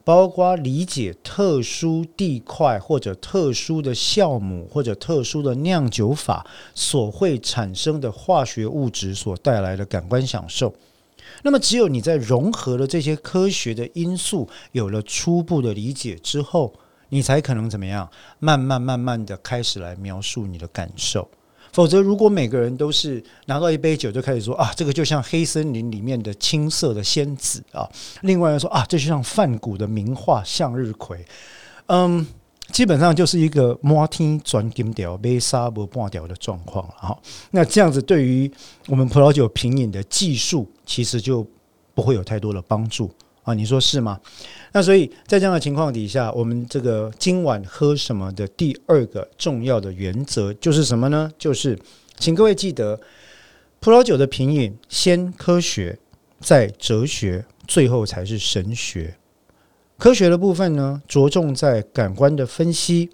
[0.08, 10.74] 包括理解特殊地块或者特殊的酵母或者特殊的酿酒法所会产生的化学物质所带来的感官享受。
[11.44, 16.74] 那么，只有你在融合了这些科学的因素，有了初步的理解之后。
[17.10, 18.10] 你才可能怎么样？
[18.40, 21.30] 慢慢慢慢的开始来描述你的感受。
[21.78, 27.88] 否则，如果每个人都是拿到一杯酒就开始说啊，这个就像黑森林里面的青色的仙子啊；
[28.22, 31.24] 另外说啊，这就像梵谷的名画向日葵。
[31.86, 32.26] 嗯，
[32.72, 37.16] 基本上就是一个摸天转金条、被沙不半掉的状况了哈。
[37.52, 38.52] 那这样子对于
[38.88, 41.46] 我们葡萄酒品饮的技术，其实就
[41.94, 43.12] 不会有太多的帮助。
[43.48, 44.20] 啊，你说是吗？
[44.74, 51.32] 那所以在这样的情况底下，我们这个今晚喝什么的第二个重要的原则就是什么呢？
[51.40, 51.80] 就是
[52.18, 53.00] 请各位记得，
[53.80, 55.98] 葡萄酒的品饮先科学，
[56.42, 59.16] 再哲学，最后才是神学。
[59.98, 63.10] 科学的部分呢，着重在感官的分析、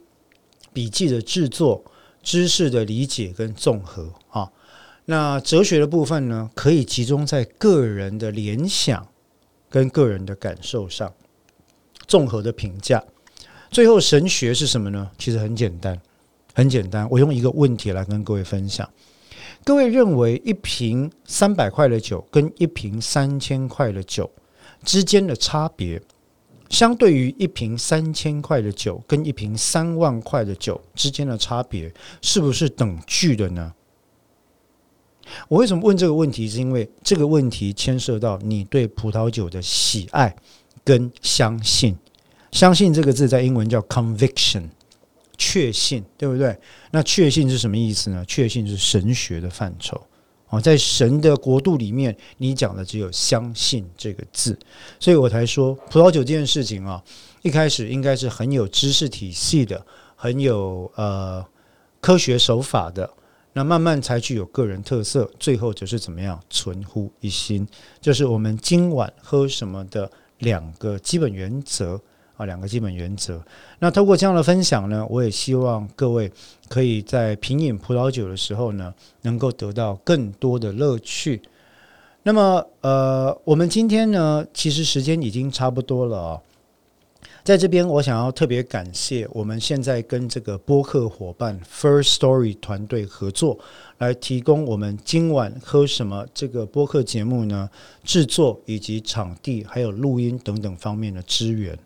[0.73, 1.83] 笔记的制作、
[2.23, 4.49] 知识的理解跟综合啊。
[5.05, 9.07] 那哲学的部分呢，可以集中在个人的联想。
[9.73, 11.11] 跟个人的感受上，
[12.05, 13.03] 综合的评价，
[13.71, 15.09] 最后神学是什么呢？
[15.17, 15.99] 其实很简单，
[16.53, 17.07] 很简单。
[17.09, 18.87] 我用一个问题来跟各位分享：
[19.63, 24.29] 各位认为一瓶三百块的酒跟一瓶三千块的酒
[24.83, 25.99] 之间的差别，
[26.69, 33.73] 相对于一瓶三千块的酒跟一瓶三万块的酒之间的差别，是不是等距的呢？
[35.47, 36.47] 我为什么问这个问题？
[36.49, 40.35] 是因为这个问题牵涉到你对葡萄酒的喜爱
[40.83, 41.97] 跟相信。
[42.51, 44.63] 相信这个字在英文叫 conviction，
[45.37, 46.55] 确信，对不对？
[46.91, 48.23] 那确信是什么意思呢？
[48.27, 49.99] 确信是神学的范畴。
[50.49, 54.55] 哦，在神的国度里面，你讲的只有相信这个字，
[54.99, 57.03] 所以我才说葡萄酒这件事情啊，
[57.41, 59.83] 一开始应该是很有知识体系的，
[60.15, 61.43] 很有呃
[61.99, 63.09] 科学手法的。
[63.53, 67.67] 那慢慢才具有个人特色，最后则是怎么样存乎一心，
[68.01, 72.01] 就是我们今晚喝什么的两个基本原则
[72.35, 73.41] 啊，两个基本原则。
[73.79, 76.31] 那透过这样的分享呢，我也希望各位
[76.67, 81.41] 可以在品饮葡萄酒的时候呢，能够得到更多的乐趣。
[82.23, 86.41] 那么，呃，我们今天呢，其实时间已经差不多了啊。
[87.43, 93.59] 在这边，我想要特别感谢我们现在跟这个播客伙伴 First Story 团队合作，
[93.97, 97.69] 来提供我们今晚喝什么这个播客节目呢？
[98.05, 101.77] 制作以及场地还有录音等等方面的资源。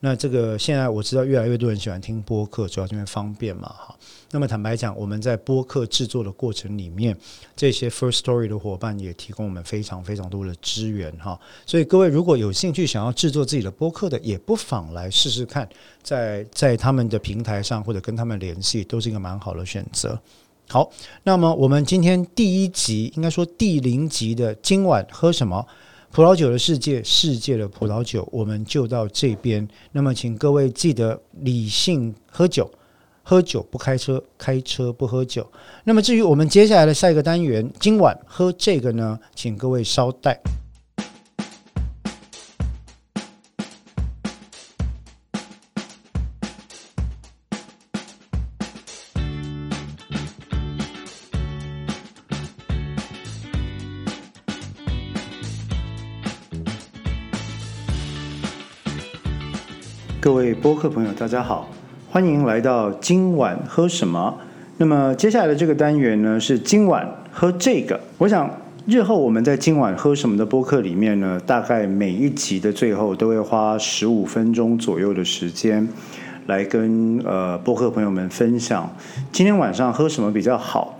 [0.00, 3.96] 那这个现在我知道越来越多人喜欢听播客，主要因为方便嘛，哈。
[4.30, 7.16] 那么坦白讲，我们在播客制作的过程里面，
[7.54, 11.38] 这些 First Story 的伙伴也提供我们非常非常多的资源，哈。
[11.64, 15.66] 所以各位如果有兴趣想要制作自己的播客的，也不妨来试试看，
[16.02, 20.18] 在在他们的平台上或者跟他们联系，都是一个蛮好的选择。
[20.68, 20.90] 好，
[21.22, 25.64] 那么我们今天第一集，应该说第零集的今晚喝什么？
[26.16, 29.68] 葡萄酒的世界，世界的葡萄酒，我们就到这边。
[29.92, 32.70] 那么，请各位记得理性喝酒，
[33.22, 35.46] 喝酒不开车，开车不喝酒。
[35.84, 39.20] 那么，至于我们接下来的下一个单元，今晚喝这个呢？
[39.34, 40.40] 请各位稍待。
[60.66, 61.68] 播客朋友，大家好，
[62.10, 64.36] 欢迎来到今晚喝什么。
[64.78, 68.00] 那么接下来的这个单元呢，是今晚喝这个。
[68.18, 68.50] 我想
[68.84, 75.88] 日后我们在今晚喝什么的播客里面呢，大概每一集的最后都会花十五分钟左右的时间，
[76.46, 78.92] 来跟呃播客朋友们分享
[79.30, 80.98] 今天晚上喝什么比较好。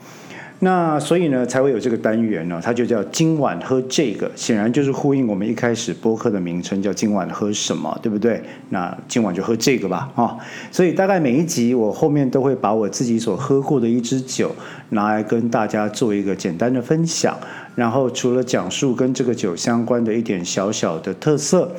[0.60, 8.42] 那所以呢，才会有这个单元呢，它就叫今晚喝这个，显然就是呼应我们一开始播客的名称，叫今晚喝什么，对不对？
[8.70, 10.36] 那今晚就喝这个吧，啊！
[10.72, 14.50] 所以大概每一集我后面都会把我自己所喝过的一支酒
[14.88, 17.36] 拿来跟大家做一个简单的分享，
[17.74, 21.70] 然后除了讲述跟这个酒相关的一点小小的特色。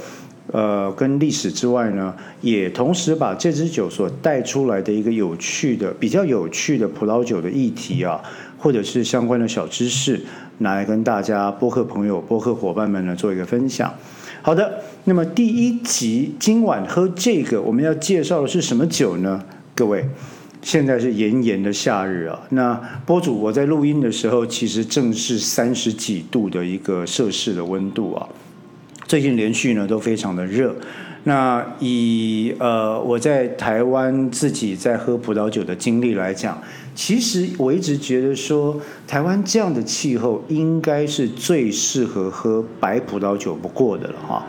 [0.54, 8.18] 呃，跟历史之外呢，也同时把这支酒所带出来的一个有趣的、比较有趣的葡萄酒的议题啊，
[8.58, 10.20] 或者是相关的小知识，
[10.60, 13.94] 来跟大家播客朋友、播客伙伴们呢做一个分享。
[14.42, 19.44] 好的，那么第一集今晚喝这个，我们要介绍的是什么酒呢？
[19.76, 20.06] 各位，
[20.62, 28.28] 现在是炎炎的夏日啊，那播主我在录音的时候，其实正是三十几度的一个摄氏的温度啊。
[29.06, 30.76] 最近连续呢都非常的热，
[31.24, 36.62] 那以呃我在台湾自己在喝葡萄酒的经历来讲，
[36.98, 38.76] 其实我一直觉得说
[39.08, 44.44] 台湾这样的气候应该是最适合喝白葡萄酒不过的了哈。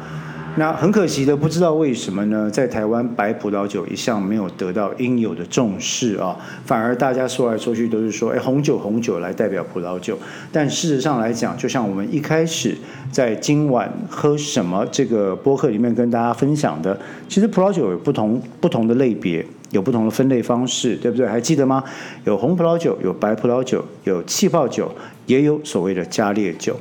[0.56, 2.50] 那很可惜的，不知道为什么呢？
[2.50, 10.18] 在台湾白葡萄酒一向没有得到应有的重视啊，反而大家说来说去都是说，哎，红酒红酒来代表葡萄酒。
[10.50, 12.76] 但事实上来讲，就像我们一开始
[13.12, 21.24] 在今晚喝什么这个播客里面跟大家分享的，其实葡萄酒有不同不同的类别，有不同的分类方式，对不对？
[21.28, 21.84] 还记得吗？
[22.24, 24.90] 有红葡萄酒，有白葡萄酒，有气泡酒，
[25.26, 26.76] 也有所谓的加烈酒。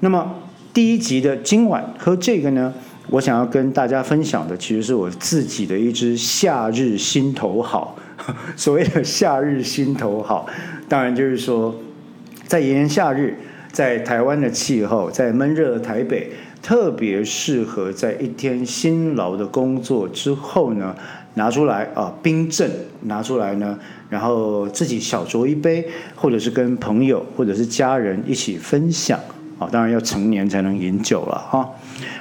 [0.00, 0.34] 那么
[0.72, 2.74] 第一集的今晚喝这个呢？
[3.10, 7.96] 我想要跟大家分享的，其实是我自己的一支夏日心头好。
[8.56, 10.46] 所谓的夏日心头好，
[10.88, 11.74] 当然就是说，
[12.46, 13.36] 在炎炎夏日，
[13.70, 16.30] 在台湾的气候，在闷热的台北，
[16.62, 20.94] 特别适合在一天辛劳的工作之后呢，
[21.34, 22.70] 拿出来啊冰镇，
[23.02, 29.20] 拿出来呢，然后自己小酌一杯，或者是跟朋友或者是家人一起分享。
[29.58, 31.70] 啊，当然要成年才能饮酒了哈。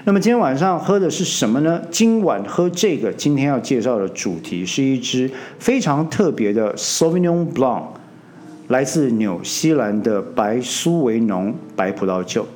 [0.06, 1.82] 那么今天晚上喝的是什么呢？
[1.90, 7.84] 今晚喝这个，今天要介绍的主题是一支非常特别的 Sauvignon Blanc，
[8.68, 12.48] 来自纽西兰的白苏维农白葡萄酒。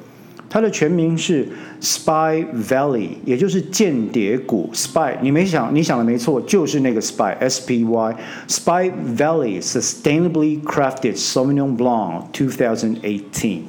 [0.49, 1.45] 它的全名是
[1.81, 4.69] Spy Valley，也就是间谍谷。
[4.73, 8.15] Spy，你没想，你想的没错，就是那个 Spy，S P Y。
[8.47, 13.59] Spy Valley Sustainably Crafted Sauvignon Blanc 2018。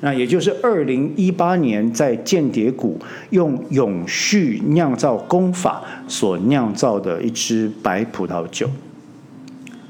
[0.00, 2.98] 那也就是二零一八年在间谍谷
[3.30, 8.68] 用永续酿造工法所酿造的一支白葡萄酒。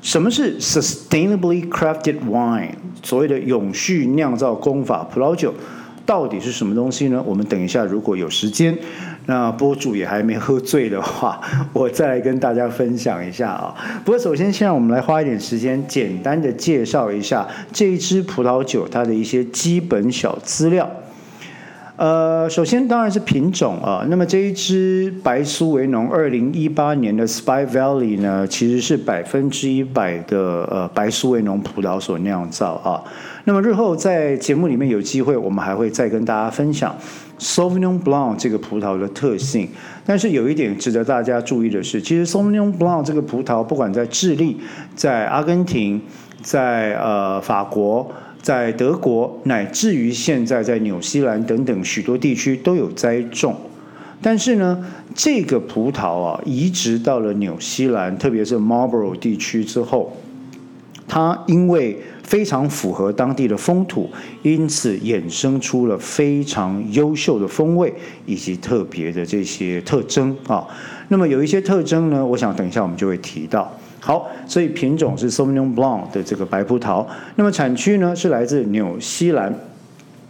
[0.00, 2.70] 什么是 sustainably crafted wine？
[3.02, 5.52] 所谓的永续酿造工法葡萄酒。
[6.06, 7.20] 到底是什么东西呢？
[7.26, 8.78] 我们等一下如果有时间，
[9.26, 11.40] 那播主也还没喝醉的话，
[11.72, 13.74] 我再来跟大家分享一下啊。
[14.04, 20.88] 不过首先，先让我们来花一点时间，简单的介绍一下这一支葡萄酒它的一些基本小资料。
[21.96, 24.04] 呃，首先当然是品种啊。
[24.10, 33.02] 那么这一支白苏维农二零一八年的 Spy Valley 呢，其实是百分之一百的呃白苏维农葡萄所酿造啊。
[33.44, 36.94] 那么日后在节目里面有机会，我们还会再跟大家分享
[37.38, 39.66] Sauvignon Blanc 这个葡萄的特性。
[40.04, 44.60] 但是有一点值得大家注意的是，其实 Sauvignon Blanc 这个葡萄不管在智利、
[44.94, 46.02] 在阿根廷、
[46.42, 48.12] 在呃法国。
[48.46, 53.56] 在德国，乃至于现在在纽西兰等等许多地区都有栽种，
[54.22, 60.16] 但是呢，这个葡萄啊，移植到了纽西兰，特别是 Marlborough 地区之后，
[61.08, 64.08] 它因为非常符合当地的风土，
[64.42, 67.92] 因此衍生出了非常优秀的风味
[68.26, 70.64] 以及特别的这些特征啊。
[71.08, 73.76] 那么有一些特征呢，我想等一下我们就会提到。
[74.06, 79.52] 好，所以品种是 Sauvignon Blanc 的这个白葡萄，那么产区呢是来自纽西兰，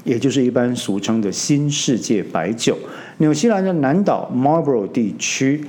[0.03, 2.79] 也就是一般俗称的新世界白酒。
[3.19, 5.63] 纽西兰的南岛 Marlborough 地区，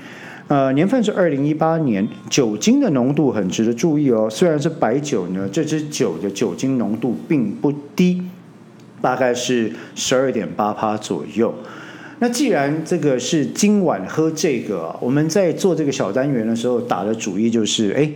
[0.47, 4.29] 呃，年份是二零一八年，酒精的浓度很值得注意哦。
[4.29, 8.23] 虽然是白酒呢，这支酒的酒精浓度并不低，
[9.01, 11.53] 大概是十二点八帕左右。
[12.19, 18.09] 那既然这个是今晚喝这个，我们在做这个小单元的时候打的主意就是，哎，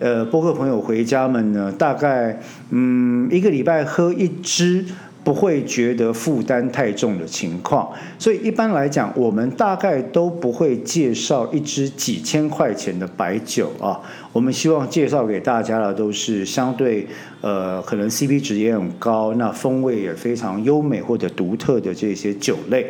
[0.00, 4.82] 呃，播客朋友回家们呢，大概嗯一个礼拜喝一支，
[5.22, 7.86] 不会觉得负担太重的情况。
[8.18, 14.00] 所以一般来讲，我们大概都不会介绍一支几千块钱的白酒啊。
[14.32, 17.06] 我们希望介绍给大家的都是相对
[17.42, 22.86] 呃可能 CP 值也很高，那风味也非常优美或者独特的这些酒类。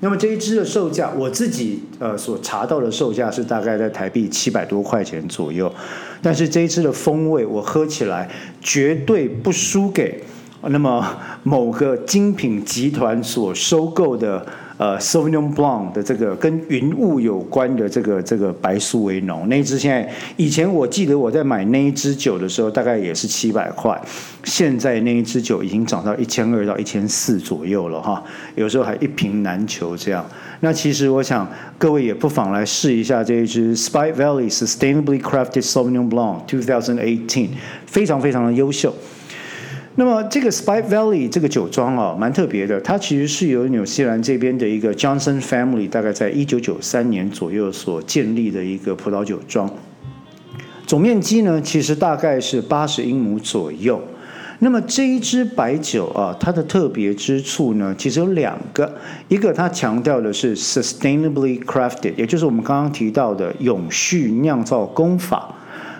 [0.00, 5.72] 那么这一支的售价，我自己呃所查到的售价是大概在台币七百多块钱左右，
[6.20, 8.28] 但是这一支的风味我喝起来
[8.60, 10.22] 绝对不输给
[10.62, 14.46] 那么某个精品集团所收购的。
[14.78, 20.06] 呃，Sauvignon Blanc 的这个跟云雾有关的这个这个白苏维农那一支，现在
[20.36, 23.98] 以前我记得我在买那一支酒的时候，大概也是七百块，
[24.44, 28.22] 现在那一支酒已经涨到一千二到一千四左右了哈，
[28.54, 30.22] 有时候还一瓶难求这样。
[30.60, 31.48] 那其实我想
[31.78, 37.48] 各位也不妨来试一下这一支 Spite Valley Sustainably Crafted Sauvignon Blanc 2018，
[37.86, 38.94] 非常非常的优秀。
[39.98, 42.78] 那么这个 Spy Valley 这个酒庄啊，蛮特别的。
[42.82, 49.70] 它其实是由纽西兰这边的一个 Johnson Family，大概在一九九三年左右所建立的一个葡萄酒庄。
[50.86, 53.98] 总面积呢，其实大概是八十英亩左右。
[54.58, 58.94] 那么这一支白酒啊，它的特别之处呢，其实有两个。
[59.28, 65.54] 一个它强调的是 Sustainably Crafted，也就是我们刚刚提到的永续酿造工法。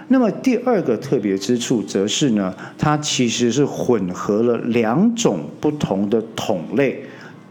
[0.08, 7.02] 那么第二个特别之处，则是呢，它其实是混合了两种不同的桶类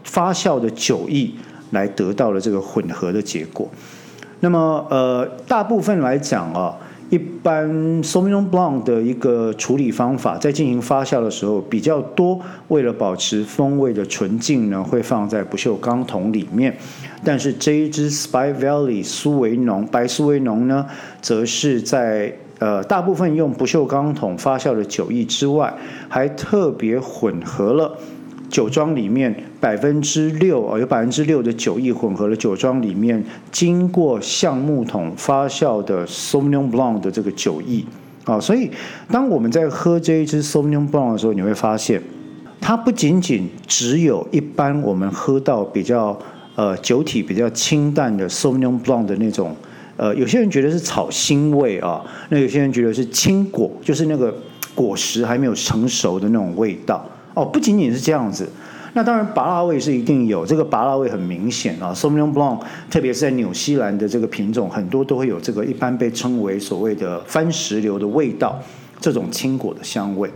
[0.04, 1.30] 发酵的酒液，
[1.72, 3.68] 来得到了这个混合的结果。
[4.40, 6.74] 那么，呃，大部分来讲啊，
[7.10, 7.68] 一般
[8.02, 16.74] somali long 的一个处理方法，在进行发酵的时候比较多，为了保持风味的纯净呢，会放在不锈钢桶里面。
[17.22, 20.86] 但是这一支 Spy Valley 苏维农白苏维农呢，
[21.20, 25.70] 则是在呃，大部分用不锈钢桶发酵的酒液之外，
[26.08, 27.94] 还特别混合了
[28.48, 37.84] 酒庄里面百分之六哦，有百分之六的酒液混合了酒庄里面经过橡木桶发酵的 Sauvignon Blanc 的这个酒液
[38.24, 38.70] 啊，所以
[39.10, 42.02] 当我们在喝这一支 Sauvignon Blanc 的时候，你会发现
[42.58, 46.18] 它不仅仅只有一般我们喝到比较
[46.54, 49.54] 呃酒体比较清淡的 Sauvignon Blanc 的那种。
[49.96, 54.34] 呃，有些人觉得是草腥味啊，那有些人觉得是青果，就是那个
[54.74, 57.44] 果实还没有成熟的那种味道哦。
[57.44, 58.48] 不仅仅是这样子，
[58.92, 61.94] 那当然拔辣味是一定有，这个拔辣味很明显啊。
[61.94, 68.60] Sauvignon Blanc，特别是在纽西兰的这个品种，很多都会有这个一般被称为所谓的番石榴的味道，
[69.00, 70.30] 这种青果的香味。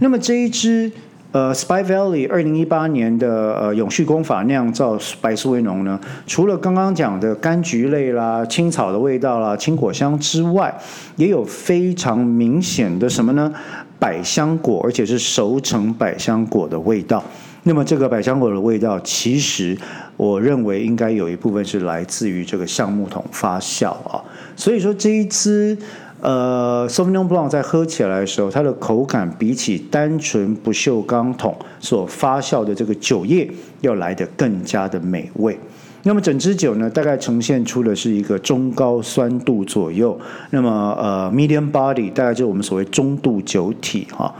[0.00, 0.90] 那么这一支。
[1.34, 10.72] 呃，Spy Valley 二零一八年的呃永续工法酿造白苏维农呢，除了刚刚讲的柑橘类啦、青草的味道啦、青果香之外，
[11.16, 13.52] 也有非常明显的什么呢？
[13.98, 17.20] 百香果，而且是熟成百香果的味道。
[17.64, 19.76] 那么这个百香果的味道，其实
[20.16, 24.22] 我认为应该有一部分是来自于这个橡木桶发酵啊。
[24.54, 25.76] 所以说这一支。
[26.24, 33.46] 呃，Sauvignon Blanc 在喝起来的时候，它的口感比起单纯不锈钢桶所发酵的这个酒液
[33.82, 35.58] 要来得更加的美味。
[36.04, 40.18] 那么整支酒呢，大概呈现出的是一个中高酸度左右。
[40.48, 44.34] 那么呃，medium body 大概就是我们所谓中度酒体哈。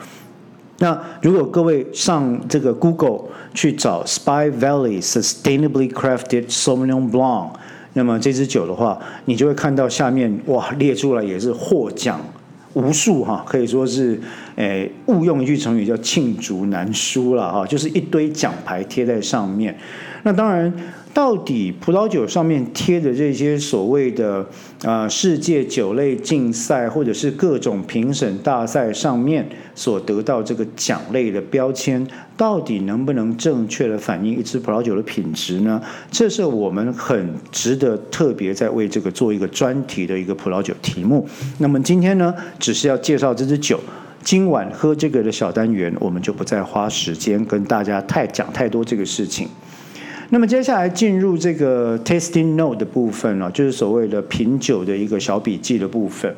[0.78, 7.50] 那如果各位上这个 Google 去找 Spy Valley Sustainably Crafted Sauvignon Blanc。
[7.94, 12.20] 那么这支酒的话，你就会看到下面哇列出来也是获奖
[12.74, 14.20] 无数哈，可以说是
[14.56, 19.76] 诶误用一句成语叫罄竹难书了哈，就是一堆奖牌贴在上面。
[20.24, 20.72] 那当然。
[21.14, 24.44] 到底葡萄酒上面贴的这些所谓的
[24.82, 32.04] 啊世界酒类竞赛或者是各种评审大赛上面所得到这个奖类的标签，
[32.36, 35.80] 到底能不能正确的反映一支葡萄酒的品质呢？
[36.10, 41.24] 这是我们很值得特别在为这个做一个专题的一个葡萄酒题目。
[41.58, 43.78] 那么今天呢，只是要介绍这支酒，
[44.24, 49.46] 今晚喝这个的小单元，我们就不再花时间跟大家太讲太多这个事情。
[50.34, 56.34] 那么接下来进入这个 tasting note 的部分了，就是所谓的品酒的一个小笔记的部分。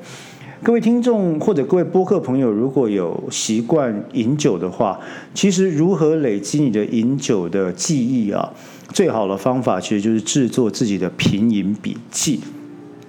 [0.63, 5.01] 各位听众或者各位播客朋友，如果有习惯饮酒的话，
[5.33, 8.53] 其实如何累积你的饮酒的记忆啊？
[8.93, 12.41] 最好的方法其实就是制作自己的品饮笔记。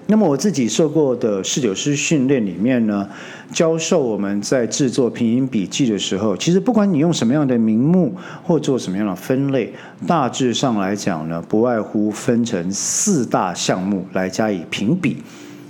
[0.09, 3.07] 那么我自己受过的侍酒师训练里面呢，
[3.51, 9.73] 教授我们在制作品饮笔记的时候，其实不管你用什么样的名目或做什么样的分类，
[10.07, 15.17] 大致上来讲呢，不外乎分成四大项目来加以评比。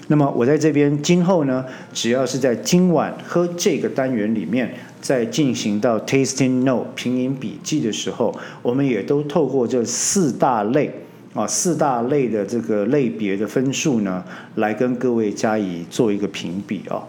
[0.07, 4.71] 那么我在这边今后呢，只要是在今晚喝这个单元里面，
[5.01, 10.93] 在进行到 tasting note 品饮笔记的时候，我们也都透过这四大类。
[11.37, 14.23] 啊，四大类的这个类别的分数呢，
[14.55, 17.03] 来跟各位加以做一个评比啊。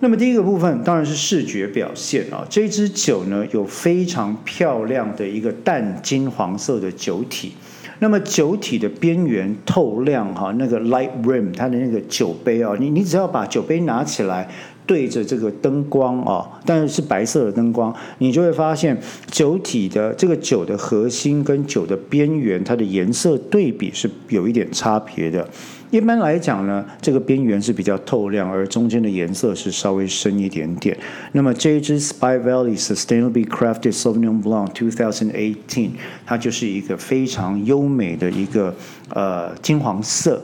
[0.00, 2.46] 那么第一个部分当然是视觉表现啊。
[2.48, 7.52] 这支酒呢，有非常漂亮的一个淡金黄色的酒体。
[7.98, 14.48] 那么酒体的边缘透亮哈，那个 light rim 它的那个酒杯啊，你你只要把酒杯拿起来。
[14.86, 25.48] 对着这个灯光啊，但是是白色的灯光，你就会发现酒体的这个酒的核心跟酒的边缘，它的颜色对比是有一点差别的。
[25.90, 30.96] 一般来讲呢，这个边缘是比较透亮，而中间的颜色是稍微深一点点。
[31.32, 35.90] 那么这一支 Spy Valley Sustainably Crafted Sauvignon Blanc 2018，
[36.24, 38.74] 它就是一个非常优美的一个
[39.10, 40.42] 呃金黄色。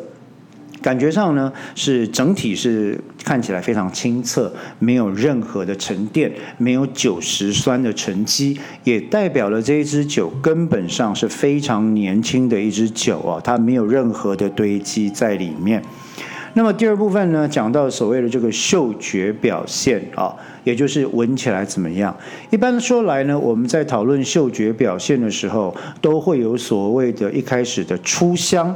[0.88, 15.82] 感觉上呢，是整体是看起来非常清澈，没有任何的沉淀，没有酒石酸的沉积，也代表了这一支酒根本上是非常年轻的一支酒啊，它没有任何的堆积在里面。
[16.54, 20.34] 那么第二部分呢，讲到所谓的这个嗅觉表现啊，
[20.64, 22.16] 也就是闻起来怎么样。
[22.48, 28.74] 一般说来呢，我们在讨论嗅觉表现的时候，都会有所谓的一开始的初香。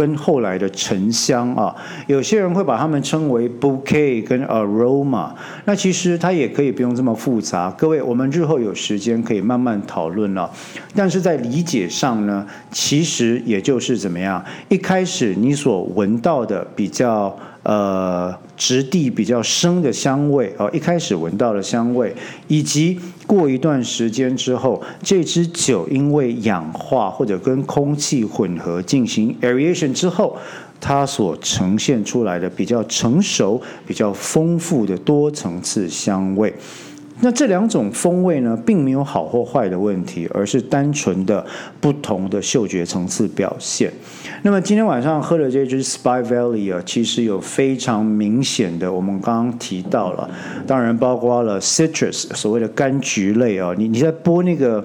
[0.00, 1.76] 跟后来的沉香啊，
[2.06, 5.28] 有些人会把它们称为 bouquet 跟 aroma。
[5.66, 7.70] 那其实它也可以不用这么复杂。
[7.72, 10.50] 各位，我们日后有时间可以慢慢讨论了。
[10.94, 17.36] 但是在理解上呢，其实也就是怎么样，一开始你所闻到的比较。
[17.62, 22.14] 呃，质地比较生的香味哦，一开始闻到的香味，
[22.46, 30.36] 以及过一段时间之后，这支酒因为氧化或者跟空气混合进行 aeration 之后，
[30.78, 36.52] 它所呈现出来的比较成熟、比较丰富的多层次香味。
[37.22, 41.44] 那这两种风味呢，并没有好或坏的问题，而是单纯的
[41.80, 43.92] 不同的嗅觉层次表现。
[44.42, 50.30] 那么今天晚上喝的这支 Spy Valley 啊，其实有非常明显的，我们刚刚提到了，
[50.66, 54.84] 当然包括了 citrus 所谓的柑橘类啊，你你在剥那个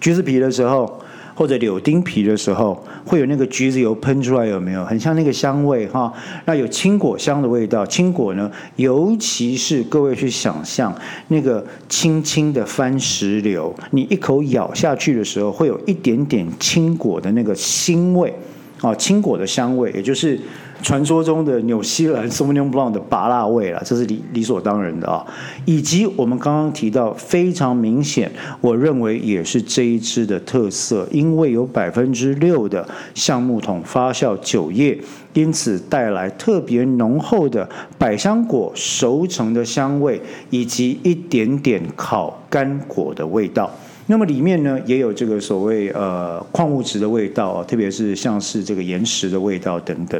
[0.00, 1.00] 橘子皮的时候。
[1.38, 4.84] 或者柳丁皮的时候，会有那个橘子油喷出来，有没有？
[4.84, 6.12] 很像那个香味哈。
[6.46, 10.92] 那有青果香的味道，青果呢，尤其是各位去想象
[11.28, 18.34] 那个轻轻的番石榴，你一口咬下去的时候，会有一点点青果的那个腥味
[18.80, 20.40] 啊，青果的香味，也就是。
[20.82, 25.26] 传说中的纽西兰 Sauvignon Blanc 的拔辣味了，这是理理所当然的啊。
[25.64, 34.98] 以及我们刚刚提到非常明显，我认为也是这一支的特色，因为有百分之六的橡木桶发酵酒液，
[35.34, 37.68] 因此带来特别浓厚的
[37.98, 40.20] 百香果熟成的香味，
[40.50, 43.70] 以及一点点烤干果的味道。
[44.06, 50.18] 那么里面呢，也有这个所谓呃矿物质的味道啊，特别是像是这个岩石的味道等等。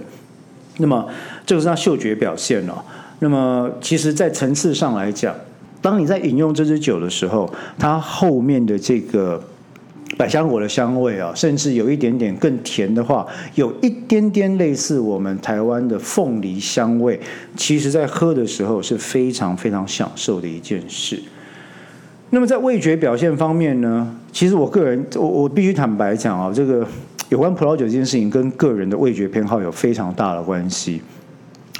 [0.78, 1.06] 那么，
[1.44, 2.74] 这个是它嗅觉表现哦。
[3.20, 5.34] 那么，其实，在层次上来讲，
[5.82, 9.42] 当你在饮用这支酒的时候，它后面的这个
[10.16, 13.26] 百香果的香味啊，甚至有一点点更甜的话，
[13.56, 17.18] 有一点点类似我们台湾的凤梨香味。
[17.56, 21.20] 其实，在喝的时候是非常非常享受的一件事。
[22.30, 26.86] 那么，在味觉表现方面呢，其实我个人，我我必须坦白讲啊，这个。
[27.28, 31.02] 有关葡萄酒这件事情，跟个人的味觉偏好有非常大的关系。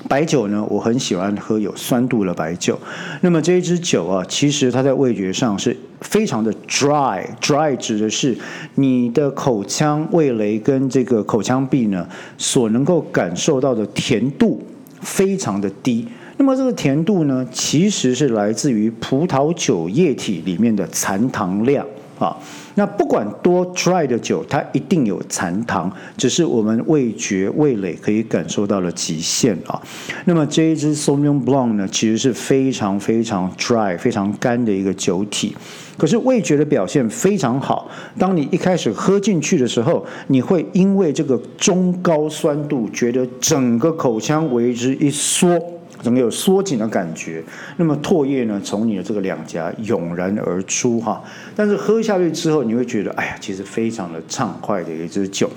[0.06, 2.78] 白酒呢，我很喜欢喝有酸度的白酒。
[3.22, 8.36] 那么这一支酒啊，其实它在味觉上是非常的 dry，dry 指的是
[8.74, 14.62] 你的口腔、味蕾跟这个口腔壁呢，所能够感受到的甜度
[15.00, 16.06] 非常的低。
[16.36, 21.84] 那么这个甜度呢，其实是来自于葡萄酒液体里面的残糖量
[22.18, 22.36] 啊。
[22.78, 29.82] 那不管多 dry 的酒，它一定有残糖，只是我们味觉味蕾可以感受到了极限啊。
[30.26, 35.56] 那么这一支 Sauvignon Blanc 呢，其实是非常非常 dry、非常干的一个酒体，
[35.96, 37.90] 可是味觉的表现非常好。
[38.16, 45.60] 当你一开始喝进去的时候，你会因为这个中高酸度，觉得整个口腔为之一缩。
[46.02, 47.42] 整个有缩紧的感觉，
[47.76, 51.22] 那么唾液呢从你的这个两颊涌然而出哈，
[51.56, 55.50] 但是喝下去之后你会觉得，哎呀，其实非常的畅快的一支酒。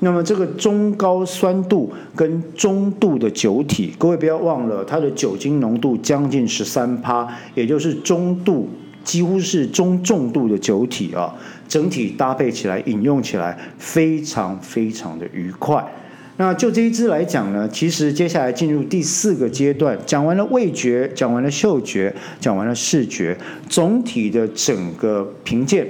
[0.00, 8.68] 那么这个中高酸度跟中度的酒体，各位不要忘了，它的酒精浓度将近十三趴，也就是中度
[9.04, 11.32] 几乎是中重度的酒体啊，
[11.68, 15.84] 整体搭配起来饮用起来非常非常的愉快。
[16.38, 23.36] 那就这一支来讲呢，其实接下来进入第四个阶段，讲完了味觉，讲完了嗅觉，讲完了视觉，
[23.68, 25.86] 总体的整个评鉴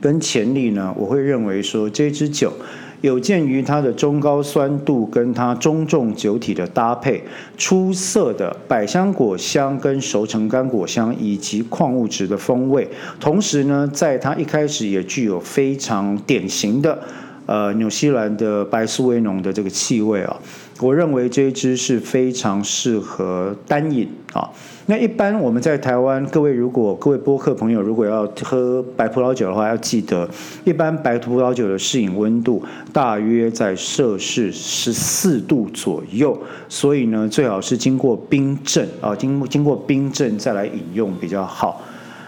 [0.00, 2.52] 跟潜力呢，我会认为说这支酒
[3.00, 7.22] 有鉴于它的中高酸度跟它中重酒体的搭配，
[7.56, 12.86] 出色的百香果香跟熟成干果香以及矿物质的风味，
[13.18, 17.02] 同时呢，在它一开始也具有非常典型的。
[17.46, 20.36] 呃纽西兰的白苏维农的这个气味啊，
[20.80, 24.50] 我认为这一支是非常适合单饮啊。
[24.86, 30.28] 那一般我们在台湾，各位如果各位播客朋友如果要喝白葡萄酒的话，要记得，
[30.64, 36.38] 一般白葡萄酒的适饮温度大约在摄氏十四度左右，
[36.68, 41.80] 所以呢，最好是经过冰镇啊，经经过冰镇再来饮用比较好。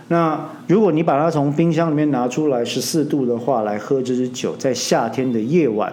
[0.09, 5.93] 那如果你把它从冰箱里面拿出来十四度的话来喝这支酒，在夏天的夜晚，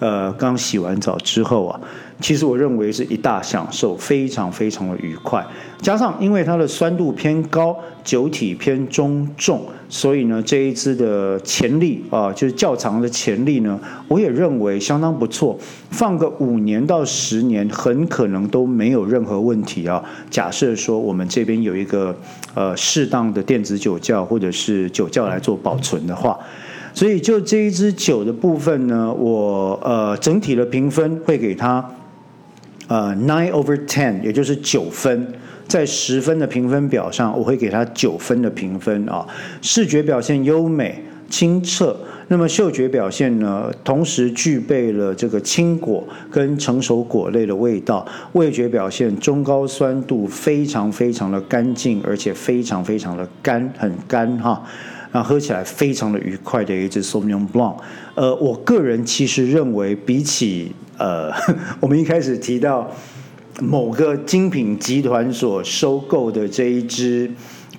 [0.00, 1.80] 呃，刚洗完澡之后啊。
[2.22, 5.44] 其实我认为是一大享受，非常非常的愉快。
[5.82, 15.58] 加上因为它的酸度偏高，酒体偏中重，所以呢这一支的潜力啊，就是较长的潜力呢，我也认为相当不错。
[15.90, 20.02] 放个五年到十年，很可能都没有任何问题啊。
[20.30, 22.16] 假设说我们这边有一个
[22.54, 26.38] 呃适当的电子酒窖或者是酒窖来做保存的话，
[26.94, 31.84] 所以就这一支酒的部分呢，我呃整体的评分会给它。
[32.92, 35.26] 呃，nine over ten，也就是九分，
[35.66, 39.26] 在十分的评分表上，我会给它九分的评分啊。
[39.62, 41.96] 视觉表现优美清澈，
[42.28, 48.06] 那么嗅觉表现呢，同时具备了这个青果跟成熟果类的味道。
[48.32, 54.62] 味觉表现中高酸度，非常非常的干净，而且非常非常的干，很干哈。
[55.12, 57.76] 那喝起来非常的愉快的一支 Sauvignon Blanc。
[58.14, 61.30] 呃，我个人其实认为，比起呃，
[61.80, 62.90] 我们一开始提到
[63.60, 67.30] 某个精品集团所收购的这一支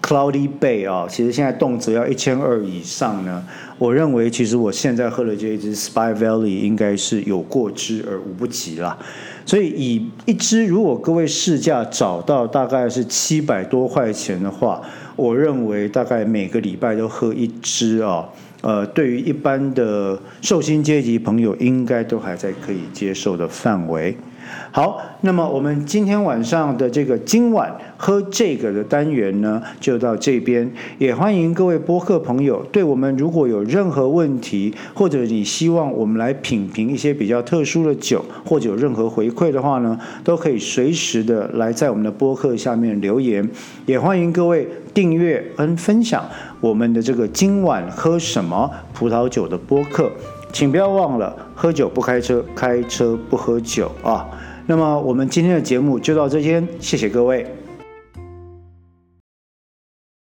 [0.01, 3.43] Cloudy Bay 啊，其实现在动辄要一千二以上呢。
[3.79, 8.97] 我认为，其实我现在喝的这一支 Spy Valley 应该是有过之而无不及啦。
[9.45, 14.81] 所以，以一支如果各位市价找到大概是七百多块钱的话，
[15.15, 18.27] 我认为大概每个礼拜都喝一支啊。
[18.61, 24.15] 呃，对于一般的寿星阶级朋友，应该都还在可以接受的范围。
[24.71, 30.71] 好，那么我们今天晚上的这个今晚喝这个的单元呢，就到这边。
[30.97, 43.47] 也欢迎各位播客朋友，对我们如果有任何问题，或者你希望我们来品评一些比较特殊的酒，或者有任何回馈的话呢，都可以随时的来在我们的播客下面留言。
[43.85, 46.25] 也欢迎各位订阅跟分享
[46.59, 50.11] 我们的这个今晚喝什么葡萄酒的播客。
[50.53, 54.29] 请不要忘了，喝酒不开车，开车不喝酒啊！
[54.67, 57.43] 那么我们今天的节目就到这边，谢谢各位。